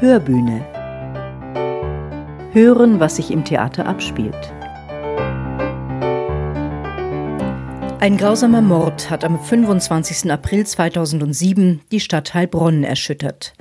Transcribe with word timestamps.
Hörbühne. 0.00 0.66
Hören, 2.52 2.98
was 2.98 3.16
sich 3.16 3.30
im 3.30 3.44
Theater 3.44 3.86
abspielt. 3.86 4.52
Ein 8.00 8.16
grausamer 8.16 8.60
Mord 8.60 9.08
hat 9.08 9.24
am 9.24 9.38
25. 9.38 10.32
April 10.32 10.66
2007 10.66 11.80
die 11.92 12.00
Stadt 12.00 12.34
Heilbronn 12.34 12.82
erschüttert. 12.82 13.54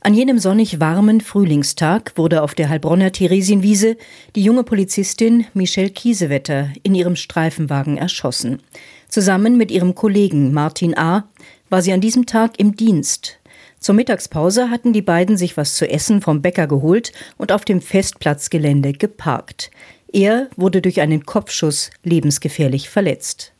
An 0.00 0.12
jenem 0.12 0.40
sonnig 0.40 0.80
warmen 0.80 1.20
Frühlingstag 1.20 2.12
wurde 2.16 2.42
auf 2.42 2.56
der 2.56 2.68
Heilbronner 2.68 3.12
Theresienwiese 3.12 3.96
die 4.34 4.42
junge 4.42 4.64
Polizistin 4.64 5.46
Michelle 5.54 5.90
Kiesewetter 5.90 6.70
in 6.82 6.96
ihrem 6.96 7.14
Streifenwagen 7.14 7.96
erschossen. 7.96 8.60
Zusammen 9.08 9.56
mit 9.56 9.70
ihrem 9.70 9.94
Kollegen 9.94 10.52
Martin 10.52 10.98
A. 10.98 11.28
war 11.70 11.80
sie 11.80 11.92
an 11.92 12.00
diesem 12.00 12.26
Tag 12.26 12.58
im 12.58 12.74
Dienst. 12.74 13.38
Zur 13.86 13.94
Mittagspause 13.94 14.68
hatten 14.68 14.92
die 14.92 15.00
beiden 15.00 15.36
sich 15.36 15.56
was 15.56 15.76
zu 15.76 15.88
essen 15.88 16.20
vom 16.20 16.42
Bäcker 16.42 16.66
geholt 16.66 17.12
und 17.38 17.52
auf 17.52 17.64
dem 17.64 17.80
Festplatzgelände 17.80 18.92
geparkt. 18.94 19.70
Er 20.12 20.48
wurde 20.56 20.82
durch 20.82 21.00
einen 21.00 21.24
Kopfschuss 21.24 21.92
lebensgefährlich 22.02 22.90
verletzt. 22.90 23.52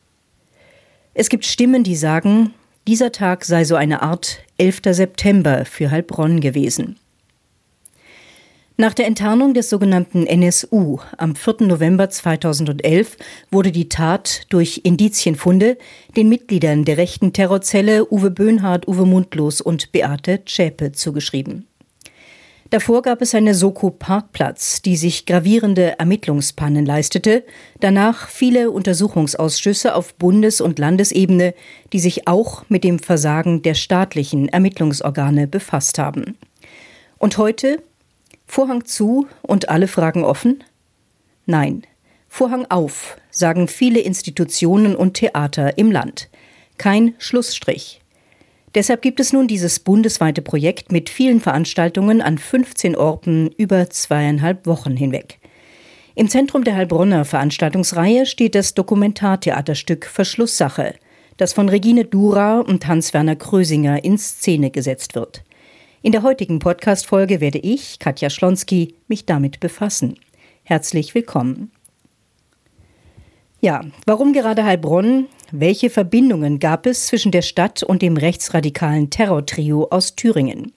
Es 1.13 1.29
gibt 1.29 1.45
Stimmen, 1.45 1.85
die 1.85 1.95
sagen, 1.95 2.53
dieser 2.89 3.13
Tag 3.13 3.45
sei 3.45 3.63
so 3.63 3.75
eine 3.75 4.01
Art 4.01 4.39
11. 4.57 4.81
September 4.91 5.63
für 5.63 5.91
Heilbronn 5.91 6.41
gewesen. 6.41 6.97
Nach 8.79 8.93
der 8.93 9.07
Enttarnung 9.07 9.55
des 9.55 9.71
sogenannten 9.71 10.27
NSU 10.27 10.99
am 11.17 11.35
4. 11.35 11.61
November 11.61 12.11
2011 12.11 13.17
wurde 13.49 13.71
die 13.71 13.89
Tat 13.89 14.41
durch 14.49 14.81
Indizienfunde 14.83 15.79
den 16.15 16.29
Mitgliedern 16.29 16.85
der 16.85 16.97
rechten 16.97 17.33
Terrorzelle 17.33 18.05
Uwe 18.11 18.29
Böhnhardt, 18.29 18.87
Uwe 18.87 19.07
Mundlos 19.07 19.61
und 19.61 19.91
Beate 19.91 20.45
Zschäpe 20.45 20.91
zugeschrieben. 20.91 21.65
Davor 22.69 23.01
gab 23.01 23.23
es 23.23 23.33
eine 23.33 23.55
Soko 23.55 23.89
Parkplatz, 23.89 24.83
die 24.83 24.95
sich 24.95 25.25
gravierende 25.25 25.97
Ermittlungspannen 25.97 26.85
leistete, 26.85 27.45
danach 27.79 28.27
viele 28.27 28.69
Untersuchungsausschüsse 28.69 29.95
auf 29.95 30.13
Bundes- 30.13 30.61
und 30.61 30.77
Landesebene, 30.77 31.55
die 31.93 31.99
sich 31.99 32.27
auch 32.27 32.63
mit 32.69 32.83
dem 32.83 32.99
Versagen 32.99 33.63
der 33.63 33.73
staatlichen 33.73 34.49
Ermittlungsorgane 34.49 35.47
befasst 35.47 35.97
haben. 35.97 36.37
Und 37.17 37.39
heute 37.39 37.79
Vorhang 38.47 38.85
zu 38.85 39.27
und 39.41 39.69
alle 39.69 39.87
Fragen 39.87 40.23
offen? 40.23 40.63
Nein. 41.45 41.83
Vorhang 42.29 42.65
auf, 42.69 43.17
sagen 43.29 43.67
viele 43.67 43.99
Institutionen 43.99 44.95
und 44.95 45.13
Theater 45.13 45.77
im 45.77 45.91
Land. 45.91 46.29
Kein 46.77 47.13
Schlussstrich. 47.19 48.01
Deshalb 48.75 49.01
gibt 49.01 49.19
es 49.19 49.33
nun 49.33 49.47
dieses 49.47 49.79
bundesweite 49.79 50.41
Projekt 50.41 50.91
mit 50.91 51.09
vielen 51.09 51.39
Veranstaltungen 51.39 52.21
an 52.21 52.37
15 52.37 52.95
Orten 52.95 53.49
über 53.57 53.89
zweieinhalb 53.89 54.65
Wochen 54.65 54.95
hinweg. 54.95 55.39
Im 56.15 56.29
Zentrum 56.29 56.63
der 56.63 56.75
Heilbronner 56.75 57.25
Veranstaltungsreihe 57.25 58.25
steht 58.25 58.55
das 58.55 58.73
Dokumentartheaterstück 58.73 60.05
Verschlusssache, 60.05 60.95
das 61.37 61.53
von 61.53 61.69
Regine 61.69 62.05
Dura 62.05 62.59
und 62.59 62.87
Hans-Werner 62.87 63.35
Krösinger 63.35 64.03
in 64.03 64.17
Szene 64.17 64.69
gesetzt 64.71 65.15
wird. 65.15 65.43
In 66.07 66.13
der 66.13 66.23
heutigen 66.23 66.59
Podcast-Folge 66.59 67.41
werde 67.41 67.57
ich, 67.57 67.99
Katja 67.99 68.29
Schlonski, 68.29 68.95
mich 69.09 69.25
damit 69.25 69.59
befassen. 69.59 70.17
Herzlich 70.63 71.13
willkommen. 71.13 71.69
Ja, 73.59 73.81
warum 74.05 74.31
gerade 74.31 74.63
Heilbronn? 74.63 75.25
Welche 75.51 75.89
Verbindungen 75.89 76.59
gab 76.59 76.85
es 76.85 77.07
zwischen 77.07 77.33
der 77.33 77.41
Stadt 77.41 77.83
und 77.83 78.01
dem 78.01 78.15
rechtsradikalen 78.15 79.09
Terrortrio 79.09 79.89
aus 79.91 80.15
Thüringen? 80.15 80.71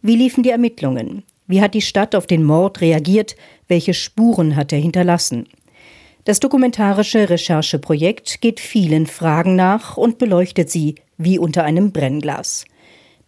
Wie 0.00 0.14
liefen 0.14 0.44
die 0.44 0.50
Ermittlungen? 0.50 1.24
Wie 1.48 1.60
hat 1.60 1.74
die 1.74 1.82
Stadt 1.82 2.14
auf 2.14 2.28
den 2.28 2.44
Mord 2.44 2.80
reagiert? 2.80 3.34
Welche 3.66 3.94
Spuren 3.94 4.54
hat 4.54 4.72
er 4.72 4.78
hinterlassen? 4.78 5.48
Das 6.22 6.38
dokumentarische 6.38 7.28
Rechercheprojekt 7.28 8.40
geht 8.40 8.60
vielen 8.60 9.08
Fragen 9.08 9.56
nach 9.56 9.96
und 9.96 10.18
beleuchtet 10.18 10.70
sie 10.70 10.94
wie 11.16 11.36
unter 11.36 11.64
einem 11.64 11.90
Brennglas. 11.90 12.64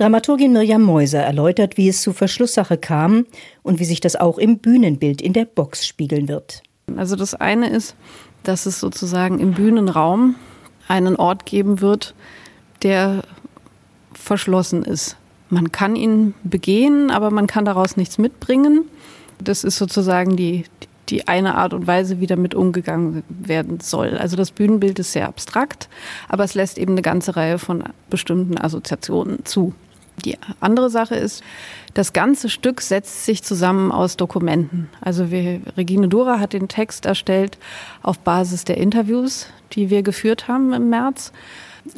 Dramaturgin 0.00 0.54
Mirjam 0.54 0.80
Meuser 0.80 1.20
erläutert, 1.20 1.76
wie 1.76 1.86
es 1.90 2.00
zu 2.00 2.14
Verschlusssache 2.14 2.78
kam 2.78 3.26
und 3.62 3.80
wie 3.80 3.84
sich 3.84 4.00
das 4.00 4.16
auch 4.16 4.38
im 4.38 4.56
Bühnenbild 4.56 5.20
in 5.20 5.34
der 5.34 5.44
Box 5.44 5.86
spiegeln 5.86 6.26
wird. 6.26 6.62
Also 6.96 7.16
das 7.16 7.34
eine 7.34 7.68
ist, 7.68 7.94
dass 8.42 8.64
es 8.64 8.80
sozusagen 8.80 9.40
im 9.40 9.52
Bühnenraum 9.52 10.36
einen 10.88 11.16
Ort 11.16 11.44
geben 11.44 11.82
wird, 11.82 12.14
der 12.82 13.24
verschlossen 14.14 14.84
ist. 14.84 15.18
Man 15.50 15.70
kann 15.70 15.96
ihn 15.96 16.32
begehen, 16.44 17.10
aber 17.10 17.30
man 17.30 17.46
kann 17.46 17.66
daraus 17.66 17.98
nichts 17.98 18.16
mitbringen. 18.16 18.88
Das 19.36 19.64
ist 19.64 19.76
sozusagen 19.76 20.34
die, 20.34 20.64
die 21.10 21.28
eine 21.28 21.56
Art 21.56 21.74
und 21.74 21.86
Weise, 21.86 22.20
wie 22.20 22.26
damit 22.26 22.54
umgegangen 22.54 23.22
werden 23.28 23.80
soll. 23.80 24.16
Also 24.16 24.34
das 24.34 24.50
Bühnenbild 24.50 24.98
ist 24.98 25.12
sehr 25.12 25.28
abstrakt, 25.28 25.90
aber 26.26 26.44
es 26.44 26.54
lässt 26.54 26.78
eben 26.78 26.92
eine 26.92 27.02
ganze 27.02 27.36
Reihe 27.36 27.58
von 27.58 27.84
bestimmten 28.08 28.56
Assoziationen 28.56 29.44
zu. 29.44 29.74
Die 30.24 30.38
andere 30.60 30.90
Sache 30.90 31.14
ist, 31.14 31.42
das 31.94 32.12
ganze 32.12 32.48
Stück 32.48 32.80
setzt 32.80 33.24
sich 33.24 33.42
zusammen 33.42 33.90
aus 33.92 34.16
Dokumenten. 34.16 34.88
Also 35.00 35.30
wir, 35.30 35.60
Regine 35.76 36.08
Dora 36.08 36.38
hat 36.38 36.52
den 36.52 36.68
Text 36.68 37.06
erstellt 37.06 37.58
auf 38.02 38.18
Basis 38.18 38.64
der 38.64 38.76
Interviews, 38.76 39.46
die 39.72 39.90
wir 39.90 40.02
geführt 40.02 40.48
haben 40.48 40.72
im 40.72 40.88
März. 40.90 41.32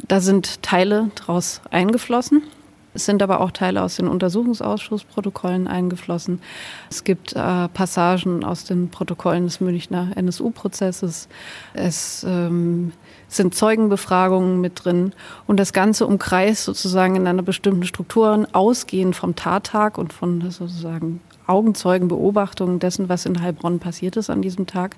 Da 0.07 0.21
sind 0.21 0.63
Teile 0.63 1.11
daraus 1.15 1.61
eingeflossen. 1.69 2.43
Es 2.93 3.05
sind 3.05 3.23
aber 3.23 3.41
auch 3.41 3.51
Teile 3.51 3.81
aus 3.81 3.95
den 3.95 4.07
Untersuchungsausschussprotokollen 4.07 5.67
eingeflossen. 5.67 6.41
Es 6.89 7.03
gibt 7.03 7.33
äh, 7.33 7.67
Passagen 7.69 8.43
aus 8.43 8.65
den 8.65 8.89
Protokollen 8.89 9.45
des 9.45 9.61
Münchner 9.61 10.11
NSU-Prozesses. 10.15 11.27
Es 11.73 12.23
ähm, 12.27 12.91
sind 13.35 13.55
Zeugenbefragungen 13.55 14.61
mit 14.61 14.83
drin 14.83 15.13
und 15.47 15.59
das 15.59 15.73
Ganze 15.73 16.05
umkreist 16.05 16.63
sozusagen 16.63 17.15
in 17.15 17.27
einer 17.27 17.41
bestimmten 17.41 17.83
Struktur, 17.83 18.47
ausgehend 18.53 19.15
vom 19.15 19.35
Tattag 19.35 19.97
und 19.97 20.13
von 20.13 20.41
sozusagen 20.51 21.21
Augenzeugenbeobachtungen 21.47 22.79
dessen, 22.79 23.09
was 23.09 23.25
in 23.25 23.41
Heilbronn 23.41 23.79
passiert 23.79 24.17
ist 24.17 24.29
an 24.29 24.41
diesem 24.41 24.65
Tag, 24.65 24.95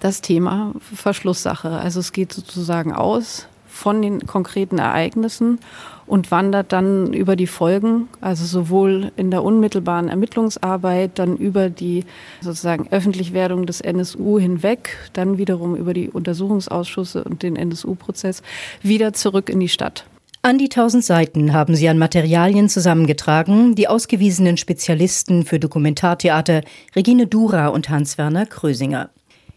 das 0.00 0.20
Thema 0.20 0.72
Verschlusssache. 0.80 1.70
Also 1.70 2.00
es 2.00 2.12
geht 2.12 2.32
sozusagen 2.32 2.92
aus 2.92 3.46
von 3.74 4.00
den 4.00 4.26
konkreten 4.26 4.78
Ereignissen 4.78 5.58
und 6.06 6.30
wandert 6.30 6.72
dann 6.72 7.12
über 7.12 7.34
die 7.34 7.48
Folgen, 7.48 8.08
also 8.20 8.44
sowohl 8.44 9.10
in 9.16 9.30
der 9.30 9.42
unmittelbaren 9.42 10.08
Ermittlungsarbeit, 10.08 11.18
dann 11.18 11.36
über 11.36 11.70
die 11.70 12.04
sozusagen 12.40 12.86
Öffentlichwerdung 12.90 13.66
des 13.66 13.80
NSU 13.80 14.38
hinweg, 14.38 14.96
dann 15.12 15.38
wiederum 15.38 15.74
über 15.74 15.92
die 15.92 16.08
Untersuchungsausschüsse 16.08 17.24
und 17.24 17.42
den 17.42 17.56
NSU-Prozess 17.56 18.42
wieder 18.82 19.12
zurück 19.12 19.48
in 19.48 19.58
die 19.60 19.68
Stadt. 19.68 20.04
An 20.42 20.58
die 20.58 20.68
tausend 20.68 21.04
Seiten 21.04 21.52
haben 21.52 21.74
sie 21.74 21.88
an 21.88 21.98
Materialien 21.98 22.68
zusammengetragen, 22.68 23.74
die 23.74 23.88
ausgewiesenen 23.88 24.56
Spezialisten 24.56 25.44
für 25.44 25.58
Dokumentartheater 25.58 26.60
Regine 26.94 27.26
Dura 27.26 27.68
und 27.68 27.88
Hans-Werner 27.88 28.46
Krösinger. 28.46 29.10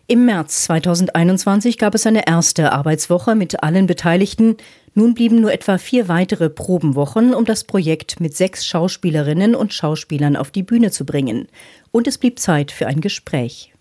Im 0.10 0.24
März 0.24 0.64
2021 0.64 1.78
gab 1.78 1.94
es 1.94 2.08
eine 2.08 2.26
erste 2.28 2.72
Arbeitswoche 2.72 3.36
mit 3.36 3.62
allen 3.62 3.88
Beteiligten. 3.88 4.56
Nun 4.94 5.14
blieben 5.14 5.42
nur 5.42 5.52
etwa 5.52 5.78
vier 5.78 6.08
weitere 6.08 6.50
Probenwochen, 6.50 7.34
um 7.34 7.44
das 7.44 7.66
Projekt 7.66 8.22
mit 8.22 8.34
sechs 8.34 8.66
Schauspielerinnen 8.66 9.54
und 9.54 9.74
Schauspielern 9.74 10.38
auf 10.38 10.50
die 10.50 10.64
Bühne 10.64 10.92
zu 10.92 11.06
bringen. 11.06 11.50
Und 11.92 12.08
es 12.08 12.18
blieb 12.18 12.40
Zeit 12.40 12.72
für 12.72 12.88
ein 12.88 13.02
Gespräch. 13.02 13.74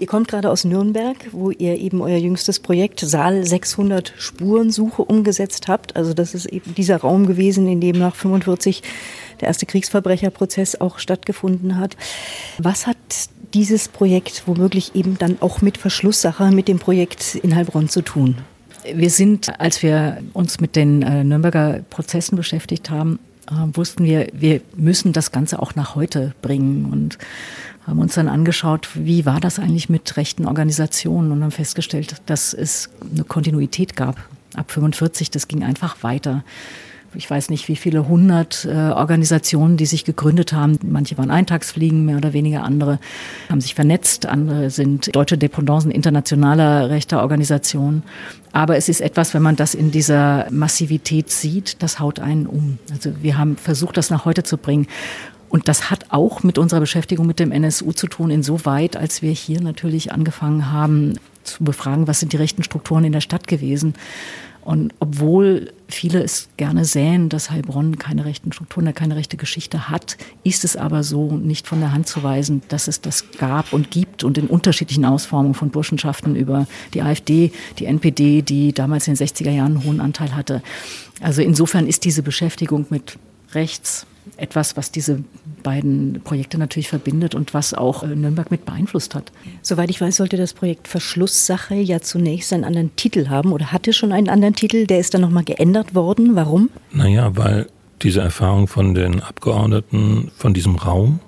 Ihr 0.00 0.08
kommt 0.08 0.26
gerade 0.26 0.50
aus 0.50 0.64
Nürnberg, 0.64 1.16
wo 1.30 1.52
ihr 1.52 1.78
eben 1.78 2.00
euer 2.00 2.18
jüngstes 2.18 2.58
Projekt 2.58 2.98
Saal 3.00 3.44
600 3.44 4.12
Spurensuche 4.18 5.02
umgesetzt 5.02 5.68
habt. 5.68 5.94
Also 5.94 6.14
das 6.14 6.34
ist 6.34 6.46
eben 6.46 6.74
dieser 6.74 6.96
Raum 6.96 7.26
gewesen, 7.26 7.68
in 7.68 7.80
dem 7.80 7.98
nach 7.98 8.16
45 8.16 8.82
der 9.40 9.48
erste 9.48 9.66
Kriegsverbrecherprozess 9.66 10.80
auch 10.80 10.98
stattgefunden 10.98 11.78
hat. 11.78 11.96
Was 12.58 12.88
hat 12.88 12.96
dieses 13.54 13.86
Projekt 13.86 14.42
womöglich 14.46 14.96
eben 14.96 15.16
dann 15.16 15.36
auch 15.40 15.62
mit 15.62 15.78
Verschlusssache, 15.78 16.50
mit 16.50 16.66
dem 16.66 16.80
Projekt 16.80 17.36
in 17.36 17.54
Heilbronn 17.54 17.88
zu 17.88 18.02
tun? 18.02 18.38
Wir 18.92 19.10
sind, 19.10 19.60
als 19.60 19.82
wir 19.82 20.18
uns 20.32 20.60
mit 20.60 20.74
den 20.74 21.02
äh, 21.02 21.22
Nürnberger 21.22 21.82
Prozessen 21.88 22.36
beschäftigt 22.36 22.90
haben, 22.90 23.20
wussten 23.74 24.04
wir, 24.04 24.28
wir 24.32 24.60
müssen 24.76 25.12
das 25.12 25.32
Ganze 25.32 25.60
auch 25.60 25.74
nach 25.74 25.94
heute 25.94 26.34
bringen 26.42 26.86
und 26.92 27.18
haben 27.86 27.98
uns 27.98 28.14
dann 28.14 28.28
angeschaut, 28.28 28.88
wie 28.94 29.26
war 29.26 29.40
das 29.40 29.58
eigentlich 29.58 29.88
mit 29.88 30.16
rechten 30.16 30.46
Organisationen 30.46 31.32
und 31.32 31.42
haben 31.42 31.50
festgestellt, 31.50 32.22
dass 32.26 32.54
es 32.54 32.90
eine 33.12 33.24
Kontinuität 33.24 33.96
gab. 33.96 34.16
Ab 34.54 34.70
45, 34.70 35.30
das 35.30 35.48
ging 35.48 35.62
einfach 35.62 36.02
weiter 36.02 36.44
ich 37.14 37.30
weiß 37.30 37.50
nicht, 37.50 37.68
wie 37.68 37.76
viele 37.76 38.08
hundert 38.08 38.64
äh, 38.64 38.70
Organisationen, 38.70 39.76
die 39.76 39.86
sich 39.86 40.04
gegründet 40.04 40.52
haben. 40.52 40.78
Manche 40.82 41.16
waren 41.18 41.30
Eintagsfliegen, 41.30 42.04
mehr 42.04 42.16
oder 42.16 42.32
weniger 42.32 42.62
andere 42.62 42.98
haben 43.48 43.60
sich 43.60 43.74
vernetzt, 43.74 44.26
andere 44.26 44.70
sind 44.70 45.14
deutsche 45.14 45.38
Dependancen 45.38 45.90
internationaler 45.90 46.90
rechter 46.90 47.20
Organisationen. 47.20 48.02
Aber 48.52 48.76
es 48.76 48.88
ist 48.88 49.00
etwas, 49.00 49.34
wenn 49.34 49.42
man 49.42 49.56
das 49.56 49.74
in 49.74 49.90
dieser 49.90 50.46
Massivität 50.50 51.30
sieht, 51.30 51.82
das 51.82 51.98
haut 51.98 52.20
einen 52.20 52.46
um. 52.46 52.78
Also 52.90 53.10
wir 53.22 53.38
haben 53.38 53.56
versucht, 53.56 53.96
das 53.96 54.10
nach 54.10 54.24
heute 54.24 54.42
zu 54.42 54.58
bringen. 54.58 54.86
Und 55.48 55.68
das 55.68 55.90
hat 55.90 56.06
auch 56.08 56.42
mit 56.42 56.58
unserer 56.58 56.80
Beschäftigung 56.80 57.26
mit 57.26 57.38
dem 57.38 57.52
NSU 57.52 57.92
zu 57.92 58.08
tun, 58.08 58.30
insoweit, 58.30 58.96
als 58.96 59.22
wir 59.22 59.30
hier 59.30 59.60
natürlich 59.60 60.10
angefangen 60.10 60.72
haben 60.72 61.14
zu 61.44 61.62
befragen, 61.62 62.08
was 62.08 62.20
sind 62.20 62.32
die 62.32 62.38
rechten 62.38 62.64
Strukturen 62.64 63.04
in 63.04 63.12
der 63.12 63.20
Stadt 63.20 63.46
gewesen. 63.46 63.94
Und 64.64 64.94
obwohl 64.98 65.72
viele 65.88 66.22
es 66.22 66.48
gerne 66.56 66.84
sähen, 66.86 67.28
dass 67.28 67.50
Heilbronn 67.50 67.98
keine 67.98 68.24
rechten 68.24 68.50
Strukturen, 68.50 68.92
keine 68.94 69.14
rechte 69.14 69.36
Geschichte 69.36 69.90
hat, 69.90 70.16
ist 70.42 70.64
es 70.64 70.76
aber 70.76 71.02
so 71.02 71.36
nicht 71.36 71.66
von 71.66 71.80
der 71.80 71.92
Hand 71.92 72.08
zu 72.08 72.22
weisen, 72.22 72.62
dass 72.68 72.88
es 72.88 73.02
das 73.02 73.30
gab 73.32 73.72
und 73.72 73.90
gibt 73.90 74.24
und 74.24 74.38
in 74.38 74.46
unterschiedlichen 74.46 75.04
Ausformungen 75.04 75.54
von 75.54 75.70
Burschenschaften 75.70 76.34
über 76.34 76.66
die 76.94 77.02
AfD, 77.02 77.52
die 77.78 77.84
NPD, 77.84 78.40
die 78.40 78.72
damals 78.72 79.06
in 79.06 79.14
den 79.14 79.26
60er 79.26 79.50
Jahren 79.50 79.76
einen 79.76 79.84
hohen 79.84 80.00
Anteil 80.00 80.34
hatte. 80.34 80.62
Also 81.20 81.42
insofern 81.42 81.86
ist 81.86 82.04
diese 82.04 82.22
Beschäftigung 82.22 82.86
mit 82.88 83.18
rechts 83.54 84.06
etwas, 84.36 84.76
was 84.76 84.90
diese 84.90 85.22
beiden 85.62 86.20
Projekte 86.24 86.58
natürlich 86.58 86.88
verbindet 86.88 87.34
und 87.34 87.54
was 87.54 87.74
auch 87.74 88.02
äh, 88.02 88.14
Nürnberg 88.14 88.50
mit 88.50 88.64
beeinflusst 88.64 89.14
hat. 89.14 89.32
Soweit 89.62 89.90
ich 89.90 90.00
weiß, 90.00 90.16
sollte 90.16 90.36
das 90.36 90.54
Projekt 90.54 90.88
Verschlusssache 90.88 91.74
ja 91.74 92.00
zunächst 92.00 92.52
einen 92.52 92.64
anderen 92.64 92.96
Titel 92.96 93.28
haben 93.28 93.52
oder 93.52 93.72
hatte 93.72 93.92
schon 93.92 94.12
einen 94.12 94.28
anderen 94.28 94.54
Titel. 94.54 94.86
Der 94.86 94.98
ist 94.98 95.14
dann 95.14 95.20
nochmal 95.20 95.44
geändert 95.44 95.94
worden. 95.94 96.36
Warum? 96.36 96.70
Naja, 96.92 97.36
weil 97.36 97.66
diese 98.02 98.20
Erfahrung 98.20 98.66
von 98.66 98.94
den 98.94 99.20
Abgeordneten 99.20 100.30
von 100.36 100.54
diesem 100.54 100.76
Raum, 100.76 101.20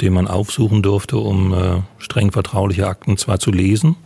den 0.00 0.12
man 0.12 0.28
aufsuchen 0.28 0.82
durfte, 0.82 1.18
um 1.18 1.52
äh, 1.52 1.80
streng 1.98 2.32
vertrauliche 2.32 2.86
Akten 2.86 3.16
zwar 3.16 3.38
zu 3.38 3.50
lesen, 3.50 3.96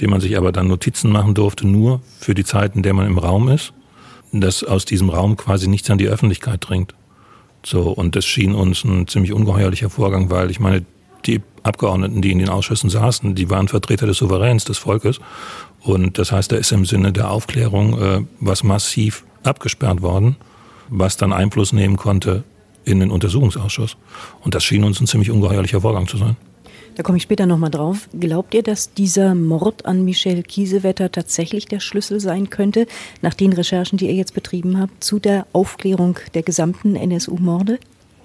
den 0.00 0.10
man 0.10 0.20
sich 0.20 0.36
aber 0.36 0.52
dann 0.52 0.68
Notizen 0.68 1.10
machen 1.10 1.34
durfte, 1.34 1.66
nur 1.66 2.00
für 2.18 2.34
die 2.34 2.44
Zeit, 2.44 2.76
in 2.76 2.82
der 2.82 2.94
man 2.94 3.06
im 3.06 3.18
Raum 3.18 3.48
ist, 3.48 3.72
dass 4.32 4.64
aus 4.64 4.84
diesem 4.84 5.10
Raum 5.10 5.36
quasi 5.36 5.68
nichts 5.68 5.90
an 5.90 5.98
die 5.98 6.08
Öffentlichkeit 6.08 6.60
dringt. 6.68 6.94
So, 7.64 7.90
und 7.90 8.16
das 8.16 8.24
schien 8.24 8.54
uns 8.54 8.84
ein 8.84 9.06
ziemlich 9.06 9.32
ungeheuerlicher 9.32 9.90
Vorgang, 9.90 10.30
weil 10.30 10.50
ich 10.50 10.60
meine, 10.60 10.84
die 11.26 11.42
Abgeordneten, 11.62 12.22
die 12.22 12.32
in 12.32 12.38
den 12.38 12.48
Ausschüssen 12.48 12.88
saßen, 12.88 13.34
die 13.34 13.50
waren 13.50 13.68
Vertreter 13.68 14.06
des 14.06 14.18
Souveräns, 14.18 14.64
des 14.64 14.78
Volkes. 14.78 15.20
Und 15.82 16.18
das 16.18 16.32
heißt, 16.32 16.52
da 16.52 16.56
ist 16.56 16.72
im 16.72 16.86
Sinne 16.86 17.12
der 17.12 17.30
Aufklärung 17.30 18.00
äh, 18.00 18.24
was 18.40 18.62
massiv 18.62 19.24
abgesperrt 19.42 20.02
worden, 20.02 20.36
was 20.88 21.16
dann 21.16 21.32
Einfluss 21.32 21.72
nehmen 21.72 21.96
konnte 21.96 22.44
in 22.84 23.00
den 23.00 23.10
Untersuchungsausschuss. 23.10 23.96
Und 24.40 24.54
das 24.54 24.64
schien 24.64 24.84
uns 24.84 25.00
ein 25.00 25.06
ziemlich 25.06 25.30
ungeheuerlicher 25.30 25.82
Vorgang 25.82 26.08
zu 26.08 26.16
sein. 26.16 26.36
Da 27.00 27.02
komme 27.02 27.16
ich 27.16 27.22
später 27.22 27.46
nochmal 27.46 27.70
drauf. 27.70 28.10
Glaubt 28.12 28.52
ihr, 28.52 28.62
dass 28.62 28.92
dieser 28.92 29.34
Mord 29.34 29.86
an 29.86 30.04
Michel 30.04 30.42
Kiesewetter 30.42 31.10
tatsächlich 31.10 31.64
der 31.64 31.80
Schlüssel 31.80 32.20
sein 32.20 32.50
könnte, 32.50 32.86
nach 33.22 33.32
den 33.32 33.54
Recherchen, 33.54 33.96
die 33.96 34.08
ihr 34.08 34.12
jetzt 34.12 34.34
betrieben 34.34 34.78
habt, 34.78 35.02
zu 35.02 35.18
der 35.18 35.46
Aufklärung 35.54 36.18
der 36.34 36.42
gesamten 36.42 36.96
NSU-Morde? 36.96 37.78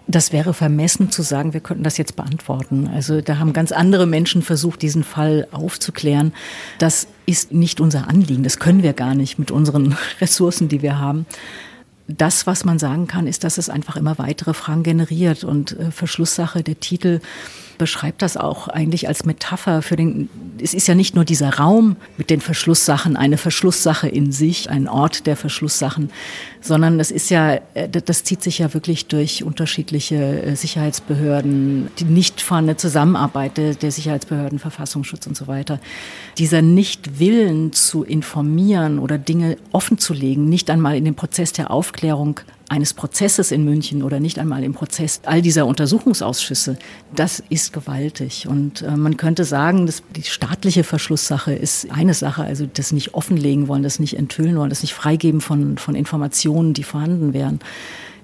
Das 0.08 0.34
wäre 0.34 0.54
vermessen 0.54 1.10
zu 1.10 1.22
sagen, 1.22 1.54
wir 1.54 1.62
könnten 1.62 1.86
das 1.86 1.98
jetzt 1.98 2.18
beantworten. 2.18 2.90
Also 2.94 3.22
da 3.22 3.38
haben 3.38 3.54
ganz 3.54 3.72
andere 3.72 4.06
Menschen 4.08 4.42
versucht, 4.42 4.82
diesen 4.82 5.06
Fall 5.06 5.48
aufzuklären. 5.54 6.34
Das 6.78 7.08
ist 7.26 7.54
nicht 7.54 7.80
unser 7.80 8.10
Anliegen. 8.10 8.44
Das 8.44 8.60
können 8.60 8.84
wir 8.84 8.92
gar 8.92 9.16
nicht 9.16 9.40
mit 9.40 9.52
unseren 9.52 9.96
Ressourcen, 10.20 10.68
die 10.68 10.82
wir 10.82 11.00
haben. 11.00 11.26
Das, 12.10 12.46
was 12.46 12.66
man 12.66 12.78
sagen 12.78 13.08
kann, 13.08 13.26
ist, 13.26 13.46
dass 13.46 13.58
es 13.58 13.70
einfach 13.70 13.96
immer 13.96 14.18
weitere 14.18 14.54
Fragen 14.54 14.84
generiert 14.84 15.46
und 15.46 15.80
äh, 15.80 15.92
Verschlusssache, 15.92 16.62
der 16.62 16.82
Titel 16.82 17.22
beschreibt 17.78 18.22
das 18.22 18.38
auch 18.38 18.68
eigentlich 18.68 19.08
als 19.08 19.26
Metapher 19.26 19.82
für 19.82 19.96
den, 19.96 20.30
es 20.62 20.74
ist 20.74 20.88
ja 20.88 20.96
nicht 20.96 21.16
nur 21.16 21.26
dieser 21.26 21.56
Raum 21.56 21.96
mit 22.18 22.30
den 22.30 22.42
Verschlusssachen, 22.42 23.18
eine 23.18 23.38
Verschlusssache 23.38 24.08
in 24.08 24.32
sich, 24.32 24.70
ein 24.70 24.88
Ort 24.88 25.28
der 25.28 25.36
Verschlusssachen, 25.36 26.10
sondern 26.62 27.00
es 27.00 27.12
ist 27.12 27.30
ja, 27.30 27.60
äh, 27.74 27.90
das 27.90 28.24
zieht 28.24 28.42
sich 28.42 28.60
ja 28.60 28.74
wirklich 28.74 29.08
durch 29.08 29.44
unterschiedliche 29.44 30.16
äh, 30.16 30.56
Sicherheitsbehörden, 30.56 31.90
die 32.00 32.06
nicht 32.06 32.42
vorhandene 32.42 32.78
Zusammenarbeit 32.78 33.58
der 33.58 33.92
Sicherheitsbehörden, 33.92 34.60
Verfassungsschutz 34.60 35.28
und 35.28 35.38
so 35.38 35.48
weiter. 35.48 35.80
Dieser 36.38 36.62
Nichtwillen 36.62 37.74
zu 37.74 38.04
informieren 38.04 39.00
oder 39.00 39.18
Dinge 39.18 39.58
offenzulegen, 39.72 40.50
nicht 40.50 40.70
einmal 40.70 40.96
in 40.96 41.06
den 41.06 41.16
Prozess 41.16 41.54
der 41.54 41.72
Aufklärung 41.72 42.40
eines 42.70 42.94
Prozesses 42.94 43.52
in 43.52 43.64
München 43.64 44.02
oder 44.02 44.20
nicht 44.20 44.40
einmal 44.40 44.64
im 44.64 44.74
Prozess 44.74 45.22
all 45.26 45.42
dieser 45.42 45.66
Untersuchungsausschüsse, 45.68 46.78
das 47.16 47.44
ist 47.50 47.74
gewaltig. 47.74 48.48
Und 48.48 48.82
äh, 48.82 48.96
man 48.96 49.18
könnte 49.18 49.44
sagen, 49.44 49.86
dass 49.86 50.04
die 50.16 50.24
staatliche 50.24 50.84
Verschlusssache 50.84 51.54
ist 51.54 51.92
eine 51.92 52.14
Sache, 52.14 52.44
also 52.44 52.66
das 52.66 52.92
nicht 52.92 53.14
offenlegen 53.14 53.68
wollen, 53.68 53.84
das 53.84 54.00
nicht 54.00 54.18
enthüllen 54.18 54.58
wollen, 54.58 54.70
das 54.70 54.82
nicht 54.82 54.94
freigeben 54.94 55.42
von, 55.42 55.78
von 55.78 55.96
Informationen, 55.96 56.74
die 56.74 56.84
vorhanden 56.84 57.34
wären 57.34 57.60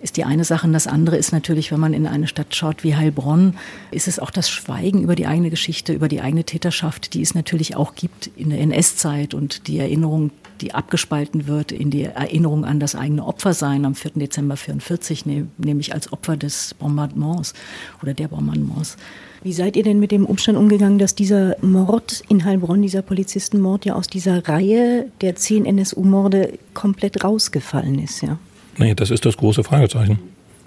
ist 0.02 0.18
die 0.18 0.24
eine 0.24 0.44
Sache. 0.44 0.68
Und 0.68 0.74
das 0.74 0.88
andere 0.88 1.18
ist 1.18 1.32
natürlich, 1.32 1.72
wenn 1.72 1.80
man 1.80 1.94
in 1.94 2.08
eine 2.08 2.28
Stadt 2.28 2.56
schaut 2.56 2.84
wie 2.84 2.96
Heilbronn, 2.96 3.56
ist 3.92 4.08
es 4.08 4.20
auch 4.20 4.32
das 4.32 4.50
Schweigen 4.50 5.04
über 5.04 5.16
die 5.16 5.28
eigene 5.28 5.50
Geschichte, 5.50 5.94
über 5.94 6.08
die 6.08 6.22
eigene 6.22 6.44
Täterschaft, 6.44 7.14
die 7.14 7.22
es 7.22 7.36
natürlich 7.36 7.76
auch 7.76 7.96
gibt 7.96 8.32
in 8.36 8.50
der 8.50 8.60
NS-Zeit 8.60 9.34
und 9.34 9.68
die 9.68 9.80
Erinnerung, 9.80 10.32
die 10.62 10.74
abgespalten 10.74 11.48
wird 11.48 11.72
in 11.72 11.90
die 11.90 12.04
Erinnerung 12.04 12.66
an 12.66 12.80
das 12.80 12.96
eigene 12.96 13.26
Opfersein 13.26 13.86
am 13.86 13.96
4. 13.96 14.12
Dezember 14.16 14.54
1944, 14.54 15.26
ne, 15.26 15.48
nämlich 15.58 15.94
als 15.94 16.12
Opfer 16.12 16.38
des 16.38 16.74
Bombardements 16.76 17.54
oder 18.02 18.14
der 18.14 18.28
Bombardements. 18.28 18.98
Wie 19.44 19.54
seid 19.54 19.76
ihr 19.76 19.84
denn 19.84 20.00
mit 20.00 20.12
dem 20.12 20.28
Umstand 20.28 20.58
umgegangen, 20.58 21.00
dass 21.00 21.16
dieser 21.16 21.56
Mord 21.62 22.24
in 22.30 22.46
Heilbronn, 22.46 22.82
dieser 22.84 23.02
Polizistenmord 23.02 23.86
ja 23.86 23.96
aus 23.96 24.06
dieser 24.06 24.48
Reihe 24.48 25.08
der 25.22 25.36
zehn 25.36 25.66
NSU-Morde 25.66 26.60
komplett 26.76 27.24
rausgefallen 27.24 27.98
ist, 27.98 28.22
ja? 28.22 28.38
Nee, 28.78 28.96
das 28.96 29.12
ist 29.12 29.26
das 29.26 29.38
große 29.38 29.64
Fragezeichen. 29.64 30.20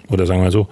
Oder 0.07 0.25
sagen 0.25 0.43
wir 0.43 0.51
so, 0.51 0.67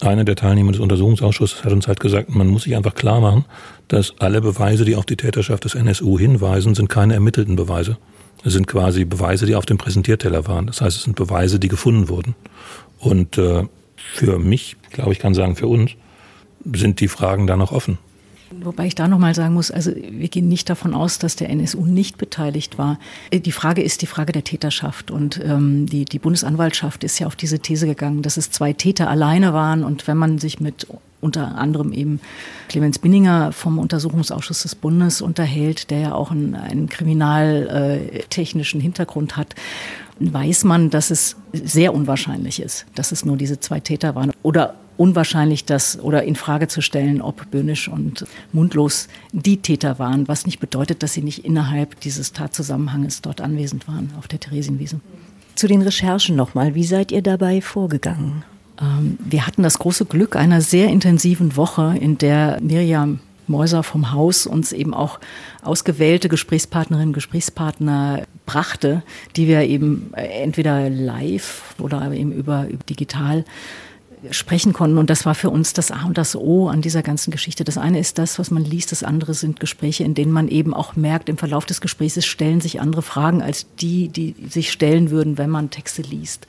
einer 0.00 0.24
der 0.24 0.36
Teilnehmer 0.36 0.72
des 0.72 0.80
Untersuchungsausschusses 0.80 1.64
hat 1.64 1.72
uns 1.72 1.88
halt 1.88 2.00
gesagt, 2.00 2.28
man 2.34 2.48
muss 2.48 2.64
sich 2.64 2.76
einfach 2.76 2.94
klar 2.94 3.20
machen, 3.20 3.46
dass 3.88 4.14
alle 4.18 4.40
Beweise, 4.40 4.84
die 4.84 4.96
auf 4.96 5.06
die 5.06 5.16
Täterschaft 5.16 5.64
des 5.64 5.74
NSU 5.74 6.18
hinweisen, 6.18 6.74
sind 6.74 6.88
keine 6.88 7.14
ermittelten 7.14 7.56
Beweise. 7.56 7.96
Es 8.44 8.52
sind 8.52 8.66
quasi 8.66 9.06
Beweise, 9.06 9.46
die 9.46 9.54
auf 9.54 9.64
dem 9.64 9.78
Präsentierteller 9.78 10.46
waren. 10.46 10.66
Das 10.66 10.82
heißt, 10.82 10.98
es 10.98 11.04
sind 11.04 11.16
Beweise, 11.16 11.58
die 11.58 11.68
gefunden 11.68 12.08
wurden. 12.08 12.34
Und 12.98 13.38
äh, 13.38 13.64
für 13.96 14.38
mich, 14.38 14.76
glaube 14.90 15.12
ich, 15.12 15.18
kann 15.18 15.32
sagen, 15.32 15.56
für 15.56 15.66
uns, 15.66 15.92
sind 16.74 17.00
die 17.00 17.08
Fragen 17.08 17.46
da 17.46 17.56
noch 17.56 17.72
offen. 17.72 17.98
Wobei 18.62 18.86
ich 18.86 18.94
da 18.94 19.08
nochmal 19.08 19.34
sagen 19.34 19.54
muss, 19.54 19.70
also 19.70 19.92
wir 19.94 20.28
gehen 20.28 20.48
nicht 20.48 20.70
davon 20.70 20.94
aus, 20.94 21.18
dass 21.18 21.36
der 21.36 21.50
NSU 21.50 21.84
nicht 21.86 22.18
beteiligt 22.18 22.78
war. 22.78 22.98
Äh, 23.30 23.40
die 23.40 23.52
Frage 23.52 23.82
ist 23.82 24.02
die 24.02 24.06
Frage 24.06 24.32
der 24.32 24.44
Täterschaft. 24.44 25.10
Und 25.10 25.40
ähm, 25.44 25.86
die, 25.86 26.04
die 26.04 26.18
Bundesanwaltschaft 26.18 27.04
ist 27.04 27.18
ja 27.18 27.26
auf 27.26 27.36
diese 27.36 27.58
These 27.58 27.86
gegangen, 27.86 28.22
dass 28.22 28.36
es 28.36 28.50
zwei 28.50 28.72
Täter 28.72 29.08
alleine 29.08 29.52
waren. 29.52 29.84
Und 29.84 30.06
wenn 30.06 30.16
man 30.16 30.38
sich 30.38 30.60
mit 30.60 30.86
unter 31.20 31.56
anderem 31.56 31.92
eben 31.92 32.20
Clemens 32.68 32.98
Binninger 32.98 33.52
vom 33.52 33.78
Untersuchungsausschuss 33.78 34.62
des 34.62 34.74
Bundes 34.74 35.22
unterhält, 35.22 35.90
der 35.90 35.98
ja 36.00 36.14
auch 36.14 36.30
einen, 36.30 36.54
einen 36.54 36.88
kriminaltechnischen 36.88 38.80
Hintergrund 38.80 39.36
hat, 39.36 39.54
weiß 40.20 40.64
man, 40.64 40.90
dass 40.90 41.10
es 41.10 41.36
sehr 41.52 41.94
unwahrscheinlich 41.94 42.60
ist, 42.60 42.86
dass 42.94 43.10
es 43.10 43.24
nur 43.24 43.36
diese 43.36 43.58
zwei 43.58 43.80
Täter 43.80 44.14
waren. 44.14 44.32
Oder 44.42 44.74
unwahrscheinlich, 44.96 45.64
dass 45.64 45.98
oder 45.98 46.24
in 46.24 46.36
Frage 46.36 46.68
zu 46.68 46.80
stellen, 46.80 47.20
ob 47.20 47.50
Böhnisch 47.50 47.88
und 47.88 48.26
Mundlos 48.52 49.08
die 49.32 49.58
Täter 49.58 49.98
waren, 49.98 50.28
was 50.28 50.46
nicht 50.46 50.60
bedeutet, 50.60 51.02
dass 51.02 51.12
sie 51.12 51.22
nicht 51.22 51.44
innerhalb 51.44 52.00
dieses 52.00 52.32
Tatzusammenhanges 52.32 53.22
dort 53.22 53.40
anwesend 53.40 53.88
waren 53.88 54.12
auf 54.18 54.28
der 54.28 54.40
Theresienwiese. 54.40 55.00
Zu 55.54 55.68
den 55.68 55.82
Recherchen 55.82 56.36
nochmal. 56.36 56.74
Wie 56.74 56.84
seid 56.84 57.12
ihr 57.12 57.22
dabei 57.22 57.60
vorgegangen? 57.60 58.44
Ähm, 58.80 59.18
wir 59.24 59.46
hatten 59.46 59.62
das 59.62 59.78
große 59.78 60.04
Glück 60.06 60.36
einer 60.36 60.60
sehr 60.60 60.88
intensiven 60.88 61.56
Woche, 61.56 61.96
in 62.00 62.18
der 62.18 62.58
Miriam 62.60 63.20
Mäuser 63.46 63.82
vom 63.82 64.12
Haus 64.12 64.46
uns 64.46 64.72
eben 64.72 64.94
auch 64.94 65.20
ausgewählte 65.62 66.28
Gesprächspartnerinnen, 66.28 67.12
Gesprächspartner 67.12 68.22
brachte, 68.46 69.02
die 69.36 69.48
wir 69.48 69.62
eben 69.62 70.12
entweder 70.14 70.88
live 70.88 71.74
oder 71.78 72.10
eben 72.12 72.32
über, 72.32 72.66
über 72.68 72.84
digital 72.84 73.44
sprechen 74.30 74.72
konnten. 74.72 74.98
Und 74.98 75.10
das 75.10 75.26
war 75.26 75.34
für 75.34 75.50
uns 75.50 75.72
das 75.72 75.90
A 75.90 76.04
und 76.04 76.18
das 76.18 76.36
O 76.36 76.68
an 76.68 76.82
dieser 76.82 77.02
ganzen 77.02 77.30
Geschichte. 77.30 77.64
Das 77.64 77.78
eine 77.78 77.98
ist 77.98 78.18
das, 78.18 78.38
was 78.38 78.50
man 78.50 78.64
liest, 78.64 78.92
das 78.92 79.02
andere 79.02 79.34
sind 79.34 79.60
Gespräche, 79.60 80.04
in 80.04 80.14
denen 80.14 80.32
man 80.32 80.48
eben 80.48 80.74
auch 80.74 80.96
merkt, 80.96 81.28
im 81.28 81.38
Verlauf 81.38 81.66
des 81.66 81.80
Gesprächs 81.80 82.24
stellen 82.24 82.60
sich 82.60 82.80
andere 82.80 83.02
Fragen 83.02 83.42
als 83.42 83.66
die, 83.80 84.08
die 84.08 84.34
sich 84.48 84.72
stellen 84.72 85.10
würden, 85.10 85.38
wenn 85.38 85.50
man 85.50 85.70
Texte 85.70 86.02
liest. 86.02 86.46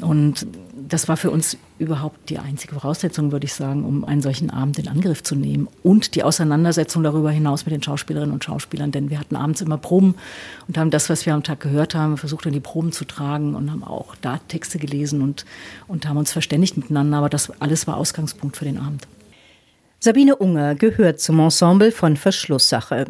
Und 0.00 0.46
das 0.88 1.08
war 1.08 1.16
für 1.16 1.30
uns 1.30 1.56
überhaupt 1.78 2.28
die 2.28 2.38
einzige 2.38 2.74
Voraussetzung, 2.74 3.32
würde 3.32 3.46
ich 3.46 3.54
sagen, 3.54 3.84
um 3.84 4.04
einen 4.04 4.20
solchen 4.20 4.50
Abend 4.50 4.78
in 4.78 4.88
Angriff 4.88 5.22
zu 5.22 5.34
nehmen. 5.34 5.68
Und 5.82 6.14
die 6.14 6.22
Auseinandersetzung 6.22 7.02
darüber 7.02 7.30
hinaus 7.30 7.64
mit 7.64 7.74
den 7.74 7.82
Schauspielerinnen 7.82 8.32
und 8.32 8.44
Schauspielern, 8.44 8.92
denn 8.92 9.08
wir 9.08 9.18
hatten 9.18 9.36
abends 9.36 9.62
immer 9.62 9.78
Proben 9.78 10.14
und 10.68 10.76
haben 10.76 10.90
das, 10.90 11.08
was 11.08 11.24
wir 11.24 11.34
am 11.34 11.42
Tag 11.42 11.60
gehört 11.60 11.94
haben, 11.94 12.18
versucht 12.18 12.44
in 12.44 12.52
die 12.52 12.60
Proben 12.60 12.92
zu 12.92 13.06
tragen 13.06 13.54
und 13.54 13.70
haben 13.70 13.84
auch 13.84 14.14
da 14.20 14.38
Texte 14.48 14.78
gelesen 14.78 15.22
und, 15.22 15.46
und 15.88 16.06
haben 16.06 16.18
uns 16.18 16.32
verständigt 16.32 16.76
miteinander. 16.76 17.18
Aber 17.18 17.30
das 17.30 17.50
alles 17.60 17.86
war 17.86 17.96
Ausgangspunkt 17.96 18.56
für 18.58 18.66
den 18.66 18.78
Abend. 18.78 19.08
Sabine 19.98 20.36
Unger 20.36 20.74
gehört 20.74 21.20
zum 21.20 21.40
Ensemble 21.40 21.90
von 21.90 22.16
Verschlusssache. 22.16 23.06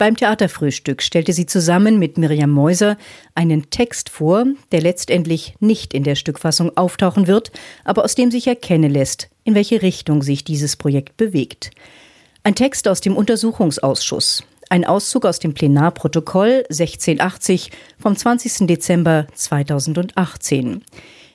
Beim 0.00 0.16
Theaterfrühstück 0.16 1.02
stellte 1.02 1.34
sie 1.34 1.44
zusammen 1.44 1.98
mit 1.98 2.16
Miriam 2.16 2.48
Mäuser 2.48 2.96
einen 3.34 3.68
Text 3.68 4.08
vor, 4.08 4.46
der 4.72 4.80
letztendlich 4.80 5.56
nicht 5.60 5.92
in 5.92 6.04
der 6.04 6.14
Stückfassung 6.14 6.74
auftauchen 6.74 7.26
wird, 7.26 7.52
aber 7.84 8.02
aus 8.02 8.14
dem 8.14 8.30
sich 8.30 8.46
erkennen 8.46 8.90
lässt, 8.90 9.28
in 9.44 9.54
welche 9.54 9.82
Richtung 9.82 10.22
sich 10.22 10.42
dieses 10.42 10.76
Projekt 10.76 11.18
bewegt. 11.18 11.70
Ein 12.44 12.54
Text 12.54 12.88
aus 12.88 13.02
dem 13.02 13.14
Untersuchungsausschuss. 13.14 14.42
Ein 14.70 14.86
Auszug 14.86 15.26
aus 15.26 15.38
dem 15.38 15.52
Plenarprotokoll 15.52 16.64
1680 16.70 17.70
vom 17.98 18.16
20. 18.16 18.68
Dezember 18.68 19.26
2018. 19.34 20.82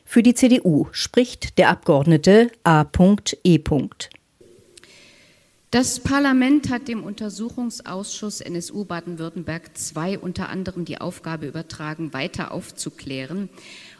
Für 0.05 0.23
die 0.23 0.33
CDU 0.33 0.87
spricht 0.91 1.59
der 1.59 1.69
Abgeordnete 1.69 2.49
A.E. 2.63 3.59
Das 5.75 5.99
Parlament 5.99 6.69
hat 6.69 6.87
dem 6.87 7.03
Untersuchungsausschuss 7.03 8.39
NSU 8.39 8.85
Baden-Württemberg 8.85 9.71
II 9.93 10.15
unter 10.15 10.47
anderem 10.47 10.85
die 10.85 11.01
Aufgabe 11.01 11.47
übertragen, 11.47 12.13
weiter 12.13 12.53
aufzuklären, 12.53 13.49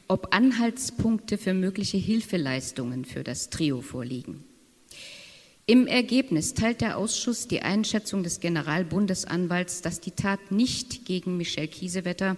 ob 0.08 0.34
Anhaltspunkte 0.34 1.38
für 1.38 1.54
mögliche 1.54 1.98
Hilfeleistungen 1.98 3.04
für 3.04 3.26
das 3.26 3.50
Trio 3.50 3.82
vorliegen. 3.82 4.46
Im 5.66 5.86
Ergebnis 5.86 6.54
teilt 6.54 6.80
der 6.80 6.98
Ausschuss 6.98 7.50
die 7.50 7.62
Einschätzung 7.62 8.24
des 8.24 8.40
Generalbundesanwalts, 8.40 9.82
dass 9.82 10.00
die 10.00 10.12
Tat 10.12 10.54
nicht 10.54 11.04
gegen 11.04 11.36
Michel 11.36 11.68
Kiesewetter 11.68 12.38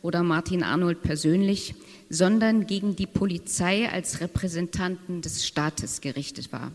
oder 0.00 0.22
Martin 0.22 0.62
Arnold 0.62 1.02
persönlich, 1.02 1.74
sondern 2.08 2.66
gegen 2.66 2.96
die 2.96 3.06
Polizei 3.06 3.86
als 3.90 4.22
Repräsentanten 4.22 5.20
des 5.20 5.46
Staates 5.46 6.00
gerichtet 6.00 6.54
war. 6.54 6.72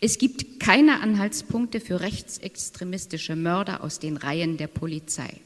Es 0.00 0.18
gibt 0.18 0.60
keine 0.60 1.00
Anhaltspunkte 1.00 1.80
für 1.80 2.00
rechtsextremistische 2.00 3.36
Mörder 3.36 3.82
aus 3.82 3.98
den 3.98 4.16
Reihen 4.16 4.56
der 4.56 4.68
Polizei. 4.68 5.40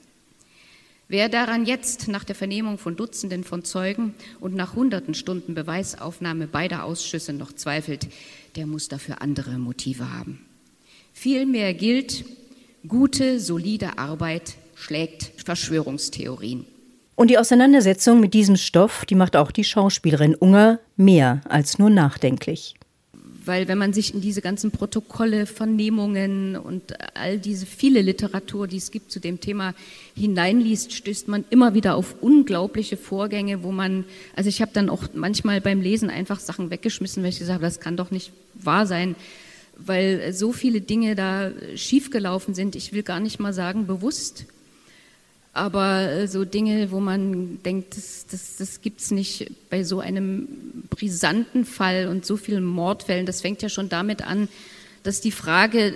Wer 1.10 1.30
daran 1.30 1.64
jetzt 1.64 2.08
nach 2.08 2.24
der 2.24 2.34
Vernehmung 2.34 2.76
von 2.76 2.94
Dutzenden 2.94 3.42
von 3.42 3.64
Zeugen 3.64 4.14
und 4.40 4.54
nach 4.54 4.74
hunderten 4.74 5.14
Stunden 5.14 5.54
Beweisaufnahme 5.54 6.46
beider 6.46 6.84
Ausschüsse 6.84 7.32
noch 7.32 7.52
zweifelt, 7.52 8.08
der 8.56 8.66
muss 8.66 8.88
dafür 8.88 9.22
andere 9.22 9.58
Motive 9.58 10.12
haben. 10.12 10.44
Vielmehr 11.14 11.72
gilt, 11.72 12.26
gute, 12.86 13.40
solide 13.40 13.96
Arbeit 13.96 14.56
schlägt 14.74 15.32
Verschwörungstheorien. 15.42 16.66
Und 17.14 17.30
die 17.30 17.38
Auseinandersetzung 17.38 18.20
mit 18.20 18.34
diesem 18.34 18.56
Stoff, 18.56 19.06
die 19.06 19.14
macht 19.14 19.34
auch 19.34 19.50
die 19.50 19.64
Schauspielerin 19.64 20.34
Unger 20.34 20.78
mehr 20.96 21.40
als 21.48 21.78
nur 21.78 21.88
nachdenklich 21.88 22.77
weil 23.48 23.66
wenn 23.66 23.78
man 23.78 23.94
sich 23.94 24.12
in 24.14 24.20
diese 24.20 24.42
ganzen 24.42 24.70
Protokolle, 24.70 25.46
Vernehmungen 25.46 26.54
und 26.54 26.94
all 27.14 27.38
diese 27.38 27.64
viele 27.64 28.02
Literatur, 28.02 28.68
die 28.68 28.76
es 28.76 28.90
gibt 28.90 29.10
zu 29.10 29.20
dem 29.20 29.40
Thema 29.40 29.74
hineinliest, 30.14 30.92
stößt 30.92 31.28
man 31.28 31.46
immer 31.48 31.72
wieder 31.72 31.96
auf 31.96 32.16
unglaubliche 32.20 32.98
Vorgänge, 32.98 33.62
wo 33.62 33.72
man, 33.72 34.04
also 34.36 34.50
ich 34.50 34.60
habe 34.60 34.72
dann 34.74 34.90
auch 34.90 35.04
manchmal 35.14 35.62
beim 35.62 35.80
Lesen 35.80 36.10
einfach 36.10 36.40
Sachen 36.40 36.70
weggeschmissen, 36.70 37.22
weil 37.22 37.30
ich 37.30 37.38
gesagt 37.38 37.54
habe, 37.54 37.64
das 37.64 37.80
kann 37.80 37.96
doch 37.96 38.10
nicht 38.10 38.32
wahr 38.54 38.86
sein, 38.86 39.16
weil 39.78 40.32
so 40.34 40.52
viele 40.52 40.82
Dinge 40.82 41.14
da 41.14 41.50
schiefgelaufen 41.74 42.52
sind. 42.54 42.76
Ich 42.76 42.92
will 42.92 43.02
gar 43.02 43.18
nicht 43.18 43.40
mal 43.40 43.54
sagen 43.54 43.86
bewusst, 43.86 44.44
aber 45.58 46.10
äh, 46.10 46.28
so 46.28 46.44
Dinge, 46.44 46.90
wo 46.90 47.00
man 47.00 47.62
denkt, 47.64 47.96
das, 47.96 48.26
das, 48.30 48.56
das 48.56 48.80
gibt 48.80 49.00
es 49.00 49.10
nicht 49.10 49.50
bei 49.70 49.82
so 49.84 50.00
einem 50.00 50.48
brisanten 50.88 51.64
Fall 51.64 52.08
und 52.08 52.24
so 52.24 52.36
vielen 52.36 52.64
Mordfällen, 52.64 53.26
das 53.26 53.40
fängt 53.40 53.60
ja 53.62 53.68
schon 53.68 53.88
damit 53.88 54.22
an, 54.22 54.48
dass 55.02 55.20
die 55.20 55.32
Frage 55.32 55.94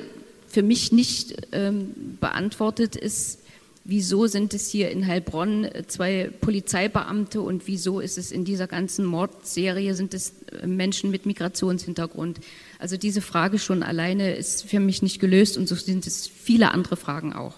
für 0.48 0.62
mich 0.62 0.92
nicht 0.92 1.46
ähm, 1.52 2.18
beantwortet 2.20 2.96
ist, 2.96 3.38
wieso 3.84 4.26
sind 4.26 4.54
es 4.54 4.68
hier 4.68 4.90
in 4.90 5.06
Heilbronn 5.06 5.64
äh, 5.64 5.86
zwei 5.86 6.30
Polizeibeamte 6.40 7.40
und 7.40 7.66
wieso 7.66 8.00
ist 8.00 8.18
es 8.18 8.32
in 8.32 8.44
dieser 8.44 8.66
ganzen 8.66 9.04
Mordserie, 9.04 9.94
sind 9.94 10.14
es 10.14 10.34
äh, 10.60 10.66
Menschen 10.66 11.10
mit 11.10 11.26
Migrationshintergrund. 11.26 12.40
Also 12.78 12.96
diese 12.96 13.20
Frage 13.20 13.58
schon 13.58 13.82
alleine 13.82 14.34
ist 14.34 14.68
für 14.68 14.80
mich 14.80 15.02
nicht 15.02 15.20
gelöst 15.20 15.56
und 15.56 15.68
so 15.68 15.74
sind 15.74 16.06
es 16.06 16.26
viele 16.26 16.72
andere 16.72 16.96
Fragen 16.96 17.32
auch. 17.32 17.54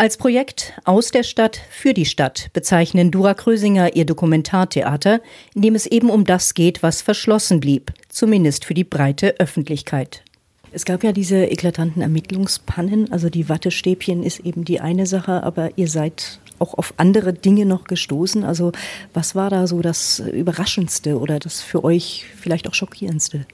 Als 0.00 0.16
Projekt 0.16 0.72
Aus 0.86 1.10
der 1.10 1.24
Stadt 1.24 1.60
für 1.68 1.92
die 1.92 2.06
Stadt 2.06 2.48
bezeichnen 2.54 3.10
Dura 3.10 3.34
Krösinger 3.34 3.96
ihr 3.96 4.06
Dokumentartheater, 4.06 5.20
in 5.54 5.60
dem 5.60 5.74
es 5.74 5.84
eben 5.84 6.08
um 6.08 6.24
das 6.24 6.54
geht, 6.54 6.82
was 6.82 7.02
verschlossen 7.02 7.60
blieb, 7.60 7.92
zumindest 8.08 8.64
für 8.64 8.72
die 8.72 8.84
breite 8.84 9.38
Öffentlichkeit. 9.38 10.24
Es 10.72 10.86
gab 10.86 11.04
ja 11.04 11.12
diese 11.12 11.44
eklatanten 11.44 12.00
Ermittlungspannen, 12.00 13.12
also 13.12 13.28
die 13.28 13.50
Wattestäbchen 13.50 14.22
ist 14.22 14.40
eben 14.40 14.64
die 14.64 14.80
eine 14.80 15.04
Sache, 15.04 15.42
aber 15.42 15.76
ihr 15.76 15.88
seid 15.88 16.40
auch 16.58 16.72
auf 16.72 16.94
andere 16.96 17.34
Dinge 17.34 17.66
noch 17.66 17.84
gestoßen. 17.84 18.42
Also 18.42 18.72
was 19.12 19.34
war 19.34 19.50
da 19.50 19.66
so 19.66 19.82
das 19.82 20.20
Überraschendste 20.20 21.18
oder 21.18 21.38
das 21.38 21.60
für 21.60 21.84
euch 21.84 22.24
vielleicht 22.40 22.66
auch 22.70 22.74
schockierendste? 22.74 23.44